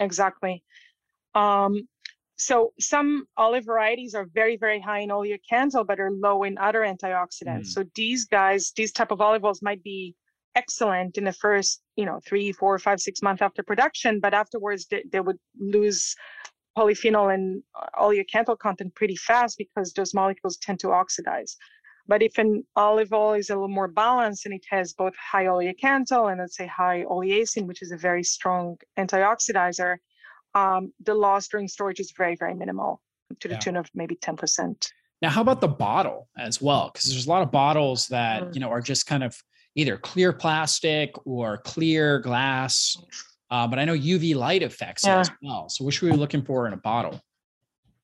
[0.00, 0.64] Exactly.
[1.34, 1.88] Um,
[2.36, 6.80] so some olive varieties are very, very high in oleocanthal, but are low in other
[6.80, 7.66] antioxidants.
[7.66, 7.66] Mm.
[7.66, 10.16] So these guys, these type of olive oils might be
[10.56, 14.86] excellent in the first, you know, three, four, five, six months after production, but afterwards
[14.90, 16.16] they, they would lose
[16.76, 17.62] polyphenol and
[17.98, 21.56] oleocanthal content pretty fast because those molecules tend to oxidize.
[22.08, 25.44] But if an olive oil is a little more balanced and it has both high
[25.44, 29.96] oleocanthal and let's say high oleacein, which is a very strong antioxidizer,
[30.54, 33.00] um, the loss during storage is very, very minimal
[33.40, 33.60] to the yeah.
[33.60, 34.88] tune of maybe 10%.
[35.22, 36.90] Now, how about the bottle as well?
[36.92, 38.54] Because there's a lot of bottles that, mm.
[38.54, 39.40] you know, are just kind of
[39.76, 42.96] either clear plastic or clear glass
[43.52, 45.18] uh, but I know UV light affects yeah.
[45.18, 45.68] it as well.
[45.68, 47.20] So what should we be looking for in a bottle?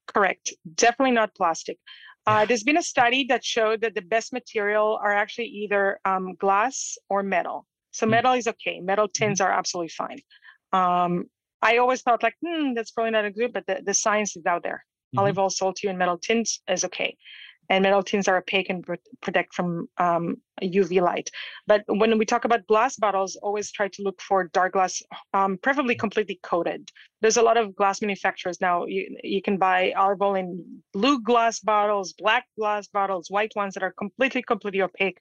[0.07, 0.53] Correct.
[0.75, 1.79] Definitely not plastic.
[2.27, 6.35] Uh, there's been a study that showed that the best material are actually either um,
[6.35, 7.67] glass or metal.
[7.93, 8.81] So mm metal is okay.
[8.81, 10.21] Metal tins mm are absolutely fine.
[10.75, 11.25] Um,
[11.63, 14.45] I always thought like, hmm, that's probably not a good, but the, the science is
[14.45, 14.85] out there.
[15.17, 15.21] Mm-hmm.
[15.21, 17.17] Olive oil you in metal tins is okay
[17.69, 18.87] and metal tins are opaque and
[19.21, 21.31] protect from um, UV light.
[21.67, 25.03] But when we talk about glass bottles, always try to look for dark glass,
[25.35, 26.91] um, preferably completely coated.
[27.21, 28.87] There's a lot of glass manufacturers now.
[28.87, 33.75] You, you can buy olive oil in blue glass bottles, black glass bottles, white ones
[33.75, 35.19] that are completely, completely opaque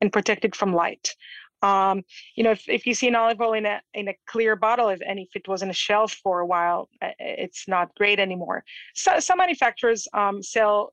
[0.00, 1.14] and protected from light.
[1.62, 2.02] Um,
[2.34, 4.90] you know, if, if you see an olive oil in a in a clear bottle,
[4.90, 8.62] if, and if it was in a shelf for a while, it's not great anymore.
[8.94, 10.92] So, some manufacturers um, sell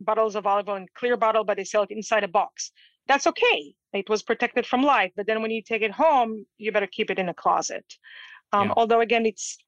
[0.00, 2.72] bottles of olive oil in clear bottle, but they sell it inside a box.
[3.08, 3.74] That's okay.
[3.92, 7.10] It was protected from light, but then when you take it home, you better keep
[7.10, 7.84] it in a closet.
[8.52, 8.74] Um, yeah.
[8.76, 9.58] Although again, it's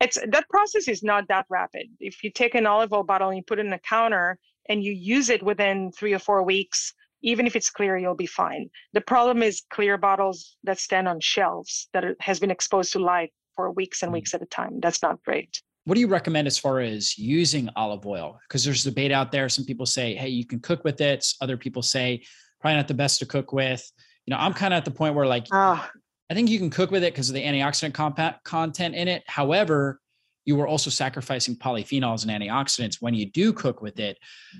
[0.00, 1.86] it's that process is not that rapid.
[2.00, 4.82] If you take an olive oil bottle and you put it in a counter and
[4.82, 8.68] you use it within three or four weeks, even if it's clear, you'll be fine.
[8.92, 13.32] The problem is clear bottles that stand on shelves that has been exposed to light
[13.54, 14.14] for weeks and mm.
[14.14, 14.80] weeks at a time.
[14.80, 15.62] That's not great.
[15.84, 18.40] What do you recommend as far as using olive oil?
[18.48, 19.48] Because there's debate out there.
[19.48, 21.26] Some people say, hey, you can cook with it.
[21.40, 22.24] Other people say,
[22.60, 23.90] probably not the best to cook with.
[24.24, 25.86] You know, I'm kind of at the point where like, oh.
[26.30, 29.22] I think you can cook with it because of the antioxidant content in it.
[29.26, 30.00] However,
[30.46, 34.18] you are also sacrificing polyphenols and antioxidants when you do cook with it.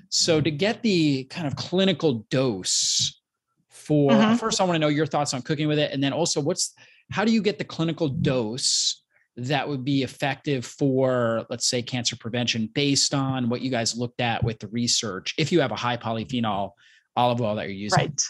[0.09, 3.19] So to get the kind of clinical dose
[3.69, 4.35] for mm-hmm.
[4.35, 6.73] first, I want to know your thoughts on cooking with it, and then also what's
[7.11, 9.03] how do you get the clinical dose
[9.37, 14.21] that would be effective for let's say cancer prevention based on what you guys looked
[14.21, 16.71] at with the research if you have a high polyphenol
[17.15, 17.99] olive oil that you're using?
[17.99, 18.21] Right.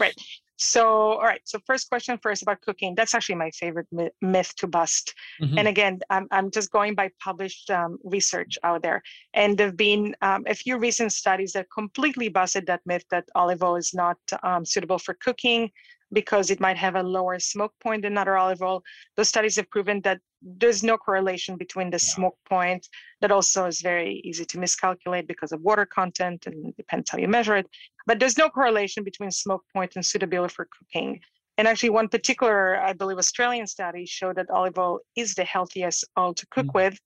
[0.00, 0.14] Right.
[0.56, 1.40] So all right.
[1.44, 2.96] So first question first about cooking.
[2.96, 3.86] That's actually my favorite
[4.20, 5.14] myth to bust.
[5.40, 5.58] Mm-hmm.
[5.58, 9.02] and again I'm, I'm just going by published um, research out there.
[9.34, 13.62] And there've been um, a few recent studies that completely busted that myth that olive
[13.62, 15.70] oil is not um, suitable for cooking
[16.12, 18.82] because it might have a lower smoke point than other olive oil.
[19.16, 22.14] Those studies have proven that there's no correlation between the yeah.
[22.14, 22.86] smoke point.
[23.20, 27.28] That also is very easy to miscalculate because of water content and depends how you
[27.28, 27.66] measure it.
[28.06, 31.20] But there's no correlation between smoke point and suitability for cooking.
[31.58, 36.04] And actually, one particular, I believe, Australian study showed that olive oil is the healthiest
[36.16, 36.78] oil to cook mm-hmm.
[36.78, 37.00] with.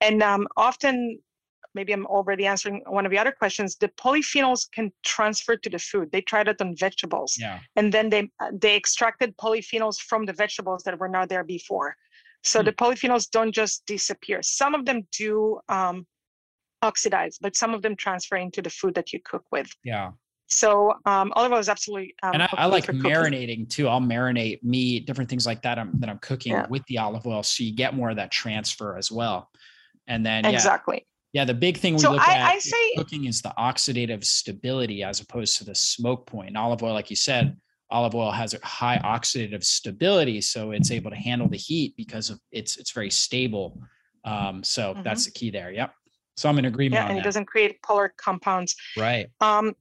[0.00, 1.18] And um, often
[1.78, 3.76] maybe I'm already answering one of the other questions.
[3.76, 6.10] The polyphenols can transfer to the food.
[6.10, 7.60] They tried it on vegetables, yeah.
[7.78, 8.22] and then they
[8.64, 11.90] they extracted polyphenols from the vegetables that were not there before.
[12.42, 12.64] So mm.
[12.68, 14.38] the polyphenols don't just disappear.
[14.42, 16.06] Some of them do um,
[16.82, 19.70] oxidize, but some of them transfer into the food that you cook with.
[19.84, 20.12] Yeah.
[20.48, 22.14] So um, olive oil is absolutely.
[22.22, 23.86] Um, and I, I like marinating too.
[23.86, 25.78] I'll marinate meat, different things like that.
[25.78, 26.66] I'm, that I'm cooking yeah.
[26.68, 29.50] with the olive oil, so you get more of that transfer as well.
[30.06, 30.96] And then exactly.
[30.96, 31.02] Yeah,
[31.44, 35.02] the big thing we so look I, at I say, cooking is the oxidative stability
[35.02, 36.56] as opposed to the smoke point.
[36.56, 37.56] olive oil, like you said,
[37.90, 42.30] olive oil has a high oxidative stability, so it's able to handle the heat because
[42.30, 43.80] of it's it's very stable.
[44.24, 45.02] Um, so mm-hmm.
[45.02, 45.70] that's the key there.
[45.70, 45.92] Yep.
[46.36, 47.02] So I'm in agreement.
[47.02, 47.22] Yeah, and that.
[47.22, 48.74] it doesn't create polar compounds.
[48.96, 49.28] Right.
[49.40, 49.74] Um,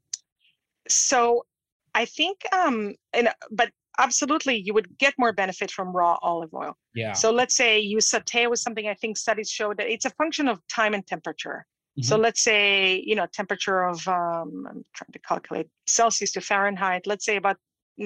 [0.87, 1.45] so
[1.93, 6.77] I think um, and but absolutely you would get more benefit from raw olive oil.
[6.93, 7.13] Yeah.
[7.13, 10.47] So let's say you saute with something, I think studies show that it's a function
[10.47, 11.65] of time and temperature.
[11.97, 12.03] Mm-hmm.
[12.03, 17.07] So let's say, you know, temperature of, um, I'm trying to calculate Celsius to Fahrenheit,
[17.07, 17.57] let's say about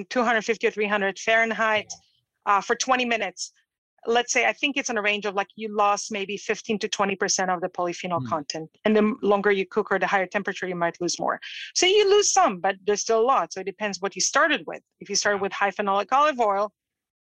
[0.10, 1.92] 250 or 300 Fahrenheit
[2.46, 3.52] uh, for 20 minutes
[4.08, 6.90] let's say I think it's in a range of like you lost maybe 15 to
[6.90, 8.28] 20% of the polyphenol mm.
[8.28, 8.70] content.
[8.86, 11.40] And the longer you cook or the higher temperature, you might lose more.
[11.76, 13.54] So you lose some, but there's still a lot.
[13.54, 14.82] So it depends what you started with.
[15.00, 16.72] If you started with high phenolic olive oil,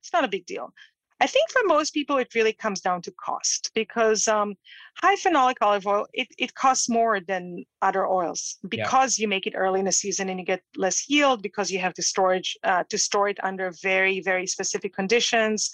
[0.01, 0.73] it's not a big deal.
[1.19, 4.55] I think for most people, it really comes down to cost because um,
[4.97, 9.23] high phenolic olive oil, it, it costs more than other oils because yeah.
[9.23, 11.93] you make it early in the season and you get less yield because you have
[11.93, 15.71] to storage uh, to store it under very, very specific conditions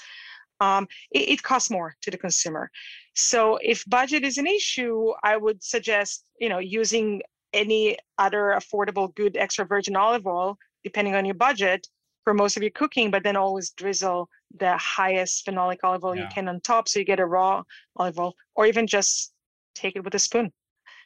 [0.60, 2.69] um, it, it, costs more to the consumer.
[3.15, 7.22] So if budget is an issue, I would suggest you know using
[7.54, 11.88] any other affordable good extra virgin olive oil, depending on your budget,
[12.24, 13.12] for most of your cooking.
[13.12, 16.24] But then always drizzle the highest phenolic olive oil yeah.
[16.24, 17.63] you can on top, so you get a raw
[17.95, 19.34] olive oil, or even just
[19.76, 20.52] take it with a spoon.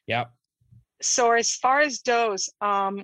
[0.08, 0.26] Yeah.
[1.02, 3.04] So as far as those, um,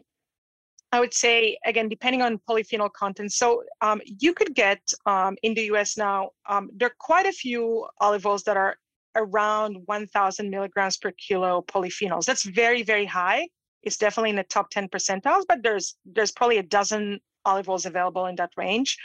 [0.91, 3.32] I would say, again, depending on polyphenol content.
[3.32, 7.32] So um, you could get um, in the US now, um, there are quite a
[7.32, 8.75] few olive oils that are
[9.15, 12.25] around 1,000 milligrams per kilo polyphenols.
[12.25, 13.47] That's very, very high.
[13.84, 17.86] It's definitely in the top 10 percentiles, but there's there's probably a dozen olive oils
[17.86, 18.97] available in that range.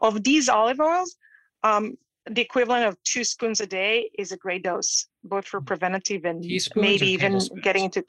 [0.00, 1.16] Of these olive oils,
[1.62, 1.96] um,
[2.30, 6.40] the equivalent of two spoons a day is a great dose, both for preventative and
[6.76, 8.04] maybe even getting into,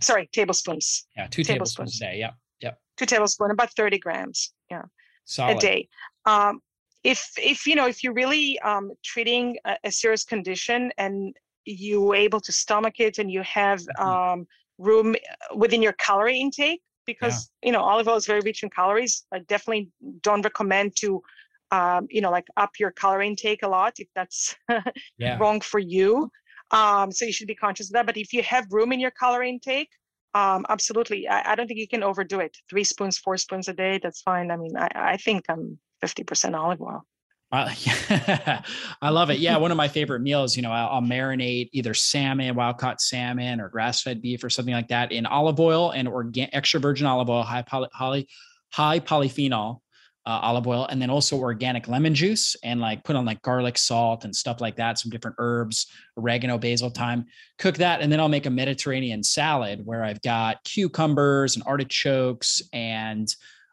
[0.00, 1.06] sorry, tablespoons.
[1.16, 2.18] Yeah, two tablespoons, tablespoons a day.
[2.18, 2.78] Yep, yep.
[2.96, 4.52] Two tablespoons, about 30 grams.
[4.70, 4.82] Yeah,
[5.24, 5.56] Solid.
[5.56, 5.88] a day.
[6.26, 6.60] Um,
[7.02, 11.34] if if you know if you're really um, treating a, a, serious condition and
[11.64, 14.06] you're able to stomach it and you have mm-hmm.
[14.06, 14.46] um,
[14.78, 15.16] room
[15.54, 17.68] within your calorie intake because yeah.
[17.68, 19.24] you know olive oil is very rich in calories.
[19.32, 19.90] I definitely
[20.22, 21.22] don't recommend to
[21.70, 24.56] um, you know, like up your calorie intake a lot if that's
[25.18, 25.38] yeah.
[25.38, 26.30] wrong for you.
[26.70, 28.06] Um, so you should be conscious of that.
[28.06, 29.88] But if you have room in your calorie intake,
[30.34, 31.28] um, absolutely.
[31.28, 32.56] I, I, don't think you can overdo it.
[32.68, 34.50] Three spoons, four spoons a day, that's fine.
[34.50, 37.04] I mean, I, I think I'm 50% olive oil.
[37.52, 37.68] Uh,
[39.02, 39.40] I love it.
[39.40, 40.54] Yeah, one of my favorite meals.
[40.54, 44.50] You know, I'll, I'll marinate either salmon, wild caught salmon, or grass fed beef, or
[44.50, 48.28] something like that in olive oil and organ- extra virgin olive oil, high poly,
[48.72, 49.80] high polyphenol,
[50.26, 53.78] uh, olive oil, and then also organic lemon juice, and like put on like garlic
[53.78, 57.24] salt and stuff like that, some different herbs, oregano, basil, thyme.
[57.58, 62.62] Cook that, and then I'll make a Mediterranean salad where I've got cucumbers and artichokes
[62.72, 63.28] and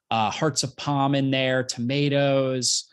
[0.09, 2.85] uh, hearts of palm in there, tomatoes,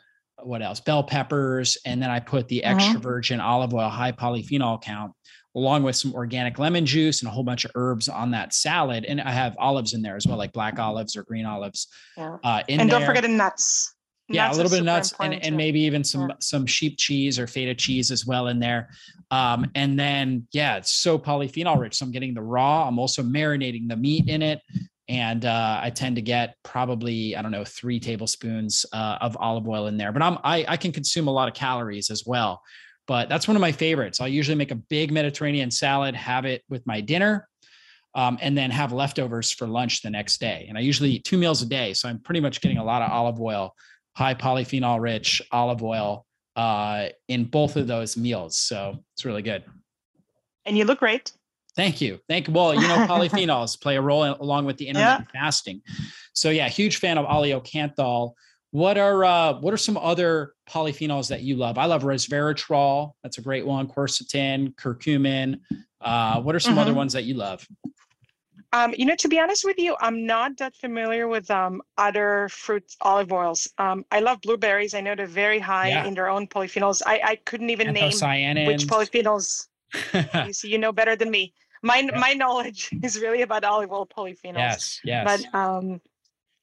[0.43, 0.81] what else?
[0.81, 2.75] Bell peppers, and then I put the uh-huh.
[2.75, 5.13] extra virgin olive oil, high polyphenol count
[5.57, 9.05] along with some organic lemon juice and a whole bunch of herbs on that salad.
[9.05, 11.89] And I have olives in there as well, like black olives or green olives.
[12.17, 12.39] Yeah.
[12.43, 13.95] Uh, and don't forget the nuts.
[14.29, 16.37] Yeah, nuts a little bit of nuts and, and maybe even some yeah.
[16.41, 18.89] some sheep cheese or feta cheese as well in there.
[19.31, 21.97] Um, and then yeah, it's so polyphenol rich.
[21.97, 22.89] So I'm getting the raw.
[22.89, 24.61] I'm also marinating the meat in it.
[25.07, 29.69] And uh, I tend to get probably I don't know three tablespoons uh, of olive
[29.69, 32.63] oil in there, but I'm I, I can consume a lot of calories as well
[33.07, 34.21] but that's one of my favorites.
[34.21, 37.49] I'll usually make a big Mediterranean salad, have it with my dinner,
[38.15, 40.67] um, and then have leftovers for lunch the next day.
[40.69, 41.93] And I usually eat two meals a day.
[41.95, 43.75] So I'm pretty much getting a lot of olive oil,
[44.17, 46.25] high polyphenol rich olive oil
[46.57, 48.59] uh, in both of those meals.
[48.59, 49.65] So it's really good.
[50.65, 51.33] And you look great.
[51.77, 52.21] Thank you.
[52.29, 52.55] Thank you.
[52.55, 55.41] Well, you know, polyphenols play a role in, along with the intermittent yeah.
[55.41, 55.83] fasting.
[56.33, 58.33] So yeah, huge fan of oleocanthal.
[58.75, 61.79] What are uh, what are some other polyphenols that you love?
[61.79, 63.13] I love resveratrol.
[63.23, 63.87] That's a great one.
[63.87, 65.61] Quercetin, curcumin.
[66.01, 66.81] Uh, what are some mm-hmm.
[66.81, 67.65] other ones that you love?
[68.73, 72.49] Um, you know, to be honest with you, I'm not that familiar with um, other
[72.51, 73.73] fruits, olive oils.
[73.79, 74.93] Um, I love blueberries.
[74.93, 76.05] I know they're very high yeah.
[76.05, 77.01] in their own polyphenols.
[77.07, 79.69] I, I couldn't even name which polyphenols.
[80.47, 81.55] you see, you know better than me.
[81.85, 82.19] My yeah.
[82.19, 84.57] my knowledge is really about olive oil polyphenols.
[84.57, 85.25] Yes, yes.
[85.25, 86.01] But um,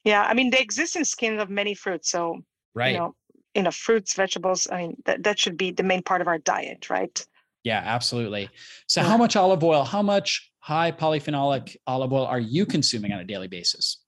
[0.04, 2.10] yeah, I mean they exist in skins of many fruits.
[2.10, 2.40] So
[2.74, 2.92] right.
[2.92, 3.14] you know,
[3.54, 4.66] you know, fruits, vegetables.
[4.70, 7.24] I mean, that, that should be the main part of our diet, right?
[7.64, 8.48] Yeah, absolutely.
[8.86, 9.08] So, yeah.
[9.08, 13.24] how much olive oil, how much high polyphenolic olive oil are you consuming on a
[13.24, 13.98] daily basis?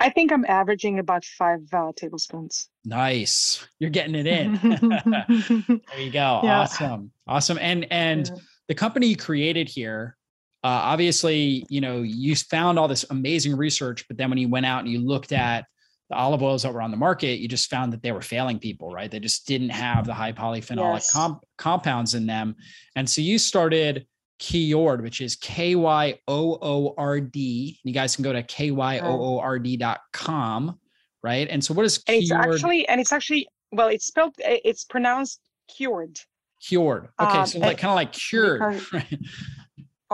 [0.00, 2.68] I think I'm averaging about five uh, tablespoons.
[2.84, 4.54] Nice, you're getting it in.
[5.88, 6.40] there you go.
[6.42, 6.60] Yeah.
[6.60, 7.58] Awesome, awesome.
[7.60, 8.34] And and yeah.
[8.68, 10.16] the company you created here,
[10.64, 14.64] uh, obviously, you know, you found all this amazing research, but then when you went
[14.64, 15.66] out and you looked at
[16.08, 18.58] the olive oils that were on the market, you just found that they were failing
[18.58, 19.10] people, right?
[19.10, 21.12] They just didn't have the high polyphenolic yes.
[21.12, 22.56] comp- compounds in them.
[22.96, 24.06] And so you started
[24.40, 27.78] Kyoord, which is K Y O O R D.
[27.84, 30.78] You guys can go to K Y O O R D.com,
[31.22, 31.46] right?
[31.50, 32.22] And so what is Kyoord?
[32.22, 36.18] It's actually, and it's actually, well, it's spelled, it's pronounced cured.
[36.66, 37.08] Cured.
[37.20, 37.38] Okay.
[37.38, 38.62] Um, so like kind of like cured.
[38.92, 39.18] Right?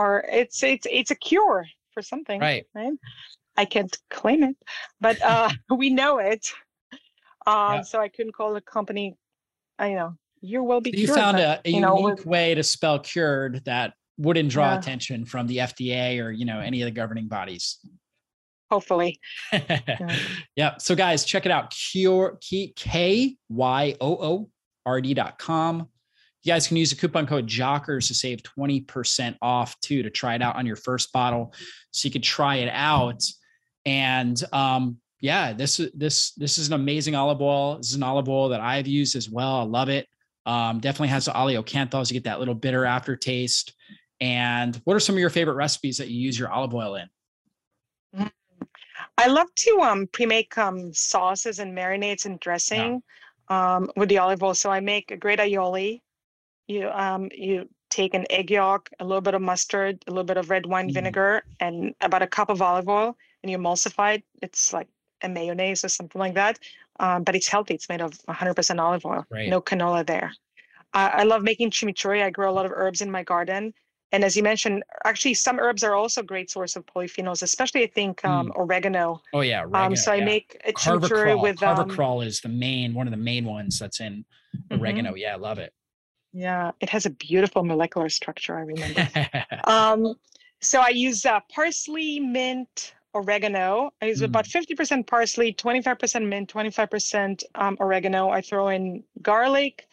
[0.01, 2.41] Or it's, it's, it's a cure for something.
[2.41, 2.65] Right.
[2.75, 2.93] Right.
[3.57, 4.57] I can't claim it,
[5.01, 6.51] but uh, we know it.
[7.47, 7.83] Um, yeah.
[7.83, 9.17] So I couldn't call the company.
[9.79, 10.91] I know you will be.
[10.91, 14.79] You cured, found a, a unique know, way to spell cured that wouldn't draw yeah.
[14.79, 17.79] attention from the FDA or you know any of the governing bodies.
[18.71, 19.19] Hopefully.
[19.53, 20.17] yeah.
[20.55, 20.77] yeah.
[20.79, 21.73] So guys, check it out.
[21.93, 22.39] Cure
[22.77, 24.51] K Y O O
[24.87, 25.89] R D dot com.
[26.43, 30.35] You guys can use the coupon code JOCKERS to save 20% off too to try
[30.35, 31.53] it out on your first bottle.
[31.91, 33.23] So you could try it out
[33.85, 37.77] and um, yeah, this is this this is an amazing olive oil.
[37.77, 39.57] This is an olive oil that I've used as well.
[39.57, 40.09] I love it.
[40.47, 42.11] Um, definitely has the oleocanthals.
[42.11, 43.75] You get that little bitter aftertaste.
[44.21, 47.09] And what are some of your favorite recipes that you use your olive oil in?
[48.17, 48.31] Mm.
[49.19, 53.03] I love to um, pre-make um, sauces and marinades and dressing
[53.51, 53.77] yeah.
[53.77, 54.55] um, with the olive oil.
[54.55, 56.01] So I make a great aioli.
[56.71, 60.37] You um, you take an egg yolk, a little bit of mustard, a little bit
[60.37, 60.95] of red wine mm.
[60.95, 64.89] vinegar, and about a cup of olive oil and you emulsify it, it's like
[65.23, 66.59] a mayonnaise or something like that.
[66.99, 67.75] Um, but it's healthy.
[67.75, 69.25] It's made of 100% olive oil.
[69.31, 69.49] Right.
[69.49, 70.33] No canola there.
[70.93, 72.23] Uh, I love making chimichurri.
[72.23, 73.73] I grow a lot of herbs in my garden.
[74.13, 77.85] And as you mentioned, actually, some herbs are also a great source of polyphenols, especially
[77.85, 78.57] I think um, mm.
[78.57, 79.23] oregano.
[79.33, 80.23] Oh yeah, oregano, um, so yeah.
[80.23, 83.79] I make a chimichurri with um, carvacrol is the main one of the main ones
[83.79, 84.25] that's in
[84.57, 84.81] mm-hmm.
[84.81, 85.11] oregano.
[85.11, 85.19] Mm-hmm.
[85.19, 85.73] Yeah, I love it.
[86.33, 88.57] Yeah, it has a beautiful molecular structure.
[88.57, 89.09] I remember.
[89.65, 90.15] um,
[90.61, 93.91] so I use uh, parsley, mint, oregano.
[94.01, 94.27] I use mm.
[94.27, 98.31] about 50% parsley, 25% mint, 25% um, oregano.
[98.31, 99.89] I throw in garlic,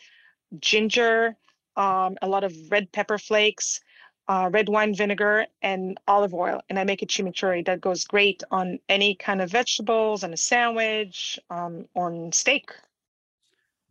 [0.59, 1.35] ginger,
[1.75, 3.81] um, a lot of red pepper flakes,
[4.27, 6.61] uh, red wine vinegar, and olive oil.
[6.69, 10.37] And I make a chimichurri that goes great on any kind of vegetables, on a
[10.37, 12.71] sandwich, um, on steak.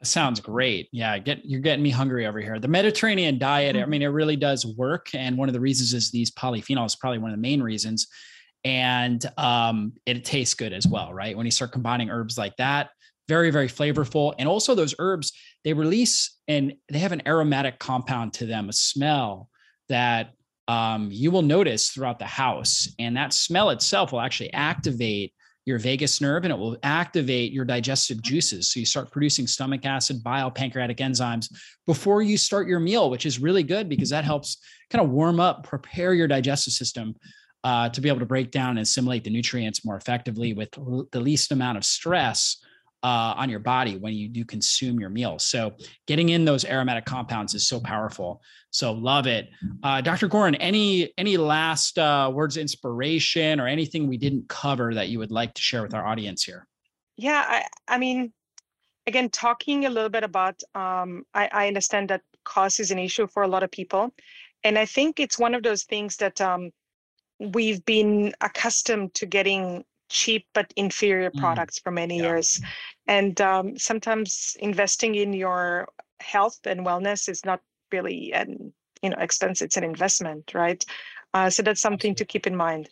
[0.07, 0.89] Sounds great.
[0.93, 2.59] Yeah, get you're getting me hungry over here.
[2.59, 3.85] The Mediterranean diet, mm-hmm.
[3.85, 5.09] I mean, it really does work.
[5.15, 8.07] And one of the reasons is these polyphenols, probably one of the main reasons
[8.67, 11.37] and um, it tastes good as well, right?
[11.37, 12.91] When you start combining herbs like that,
[13.29, 14.35] very, very flavorful.
[14.41, 15.33] And also, those herbs,
[15.63, 19.51] they release and they have an aromatic compound to them, a smell
[19.89, 20.33] that
[20.67, 22.89] um, you will notice throughout the house.
[22.99, 25.33] And that smell itself will actually activate
[25.67, 28.69] your vagus nerve and it will activate your digestive juices.
[28.69, 31.53] So you start producing stomach acid, bile, pancreatic enzymes
[31.87, 34.59] before you start your meal, which is really good because that helps
[34.91, 37.17] kind of warm up, prepare your digestive system
[37.65, 40.71] uh, to be able to break down and assimilate the nutrients more effectively with
[41.11, 42.65] the least amount of stress
[43.07, 45.45] uh, on your body when you do consume your meals.
[45.47, 45.77] So
[46.09, 48.43] getting in those aromatic compounds is so powerful.
[48.71, 49.49] So love it,
[49.85, 50.29] uh, Dr.
[50.29, 50.57] Gorin.
[50.59, 55.31] Any any last uh, words of inspiration or anything we didn't cover that you would
[55.31, 56.67] like to share with our audience here?
[57.17, 58.33] Yeah, I, I mean,
[59.07, 63.29] again, talking a little bit about, um, I, I understand that cost is an issue
[63.29, 64.13] for a lot of people,
[64.65, 66.73] and I think it's one of those things that um,
[67.39, 71.41] we've been accustomed to getting cheap but inferior mm.
[71.41, 72.25] products for many yeah.
[72.25, 72.61] years.
[73.07, 75.89] And um, sometimes investing in your
[76.21, 77.61] health and wellness is not
[77.93, 80.85] really an you know expense it's an investment right?
[81.35, 82.89] Uh, so that's something to keep in mind.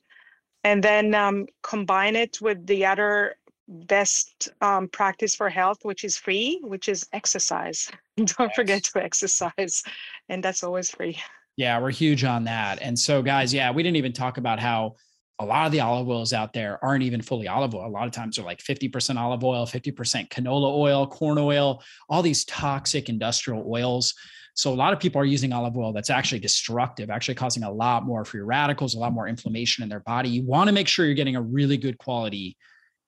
[0.63, 3.37] And then um, combine it with the other
[3.67, 7.91] best um, practice for health which is free which is exercise.
[8.17, 8.55] Don't yes.
[8.55, 9.83] forget to exercise
[10.29, 11.19] and that's always free.
[11.57, 12.81] Yeah we're huge on that.
[12.83, 14.97] And so guys yeah we didn't even talk about how
[15.41, 17.87] a lot of the olive oils out there aren't even fully olive oil.
[17.87, 22.23] A lot of times they're like 50% olive oil, 50% canola oil, corn oil, all
[22.23, 24.15] these toxic industrial oils.
[24.55, 27.73] So a lot of people are using olive oil that's actually destructive, actually causing a
[27.73, 30.29] lot more free radicals, a lot more inflammation in their body.
[30.29, 32.57] You want to make sure you're getting a really good quality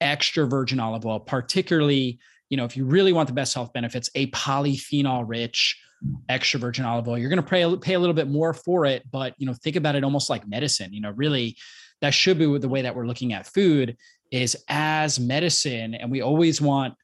[0.01, 2.18] extra virgin olive oil, particularly,
[2.51, 5.81] you know, if you really want the best health benefits, a polyphenol rich
[6.29, 7.16] extra virgin olive oil.
[7.16, 9.77] You're going to pay, pay a little bit more for it, but you know, think
[9.77, 10.93] about it almost like medicine.
[10.93, 11.57] You know, really
[12.01, 13.97] that should be the way that we're looking at food
[14.30, 15.94] is as medicine.
[15.94, 16.94] And we always want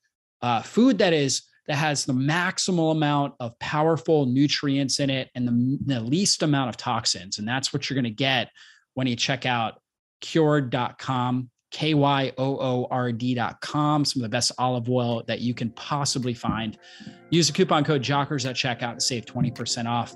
[0.40, 5.46] uh, food that is that has the maximal amount of powerful nutrients in it and
[5.46, 7.38] the, the least amount of toxins.
[7.38, 8.50] And that's what you're going to get
[8.94, 9.80] when you check out
[10.22, 12.44] kyoord.com k-y-o-o-r-d.com
[14.04, 16.76] some of the best olive oil that you can possibly find.
[17.30, 20.14] Use the coupon code jockers at checkout to save 20% off.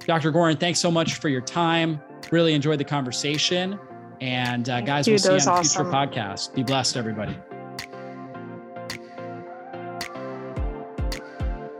[0.00, 2.00] Dr gorin thanks so much for your time.
[2.32, 3.78] Really enjoyed the conversation
[4.20, 6.54] and uh, guys, we'll see you on the future podcast.
[6.54, 7.36] Be blessed, everybody.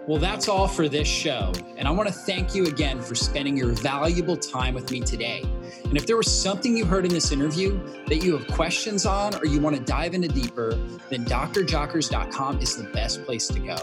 [0.07, 1.53] Well, that's all for this show.
[1.77, 5.43] And I want to thank you again for spending your valuable time with me today.
[5.85, 9.35] And if there was something you heard in this interview that you have questions on
[9.35, 10.77] or you want to dive into deeper,
[11.11, 13.77] then drjockers.com is the best place to go.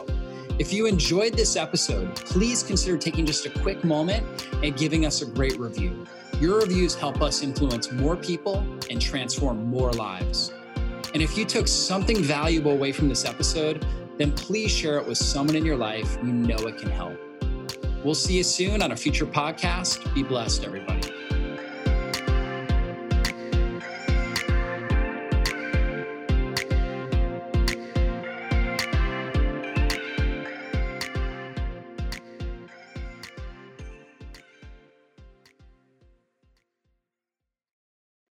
[0.60, 5.22] If you enjoyed this episode, please consider taking just a quick moment and giving us
[5.22, 6.06] a great review.
[6.40, 10.54] Your reviews help us influence more people and transform more lives.
[11.14, 13.86] And if you took something valuable away from this episode,
[14.18, 17.18] then please share it with someone in your life you know it can help.
[18.04, 20.14] We'll see you soon on a future podcast.
[20.14, 21.13] Be blessed, everybody.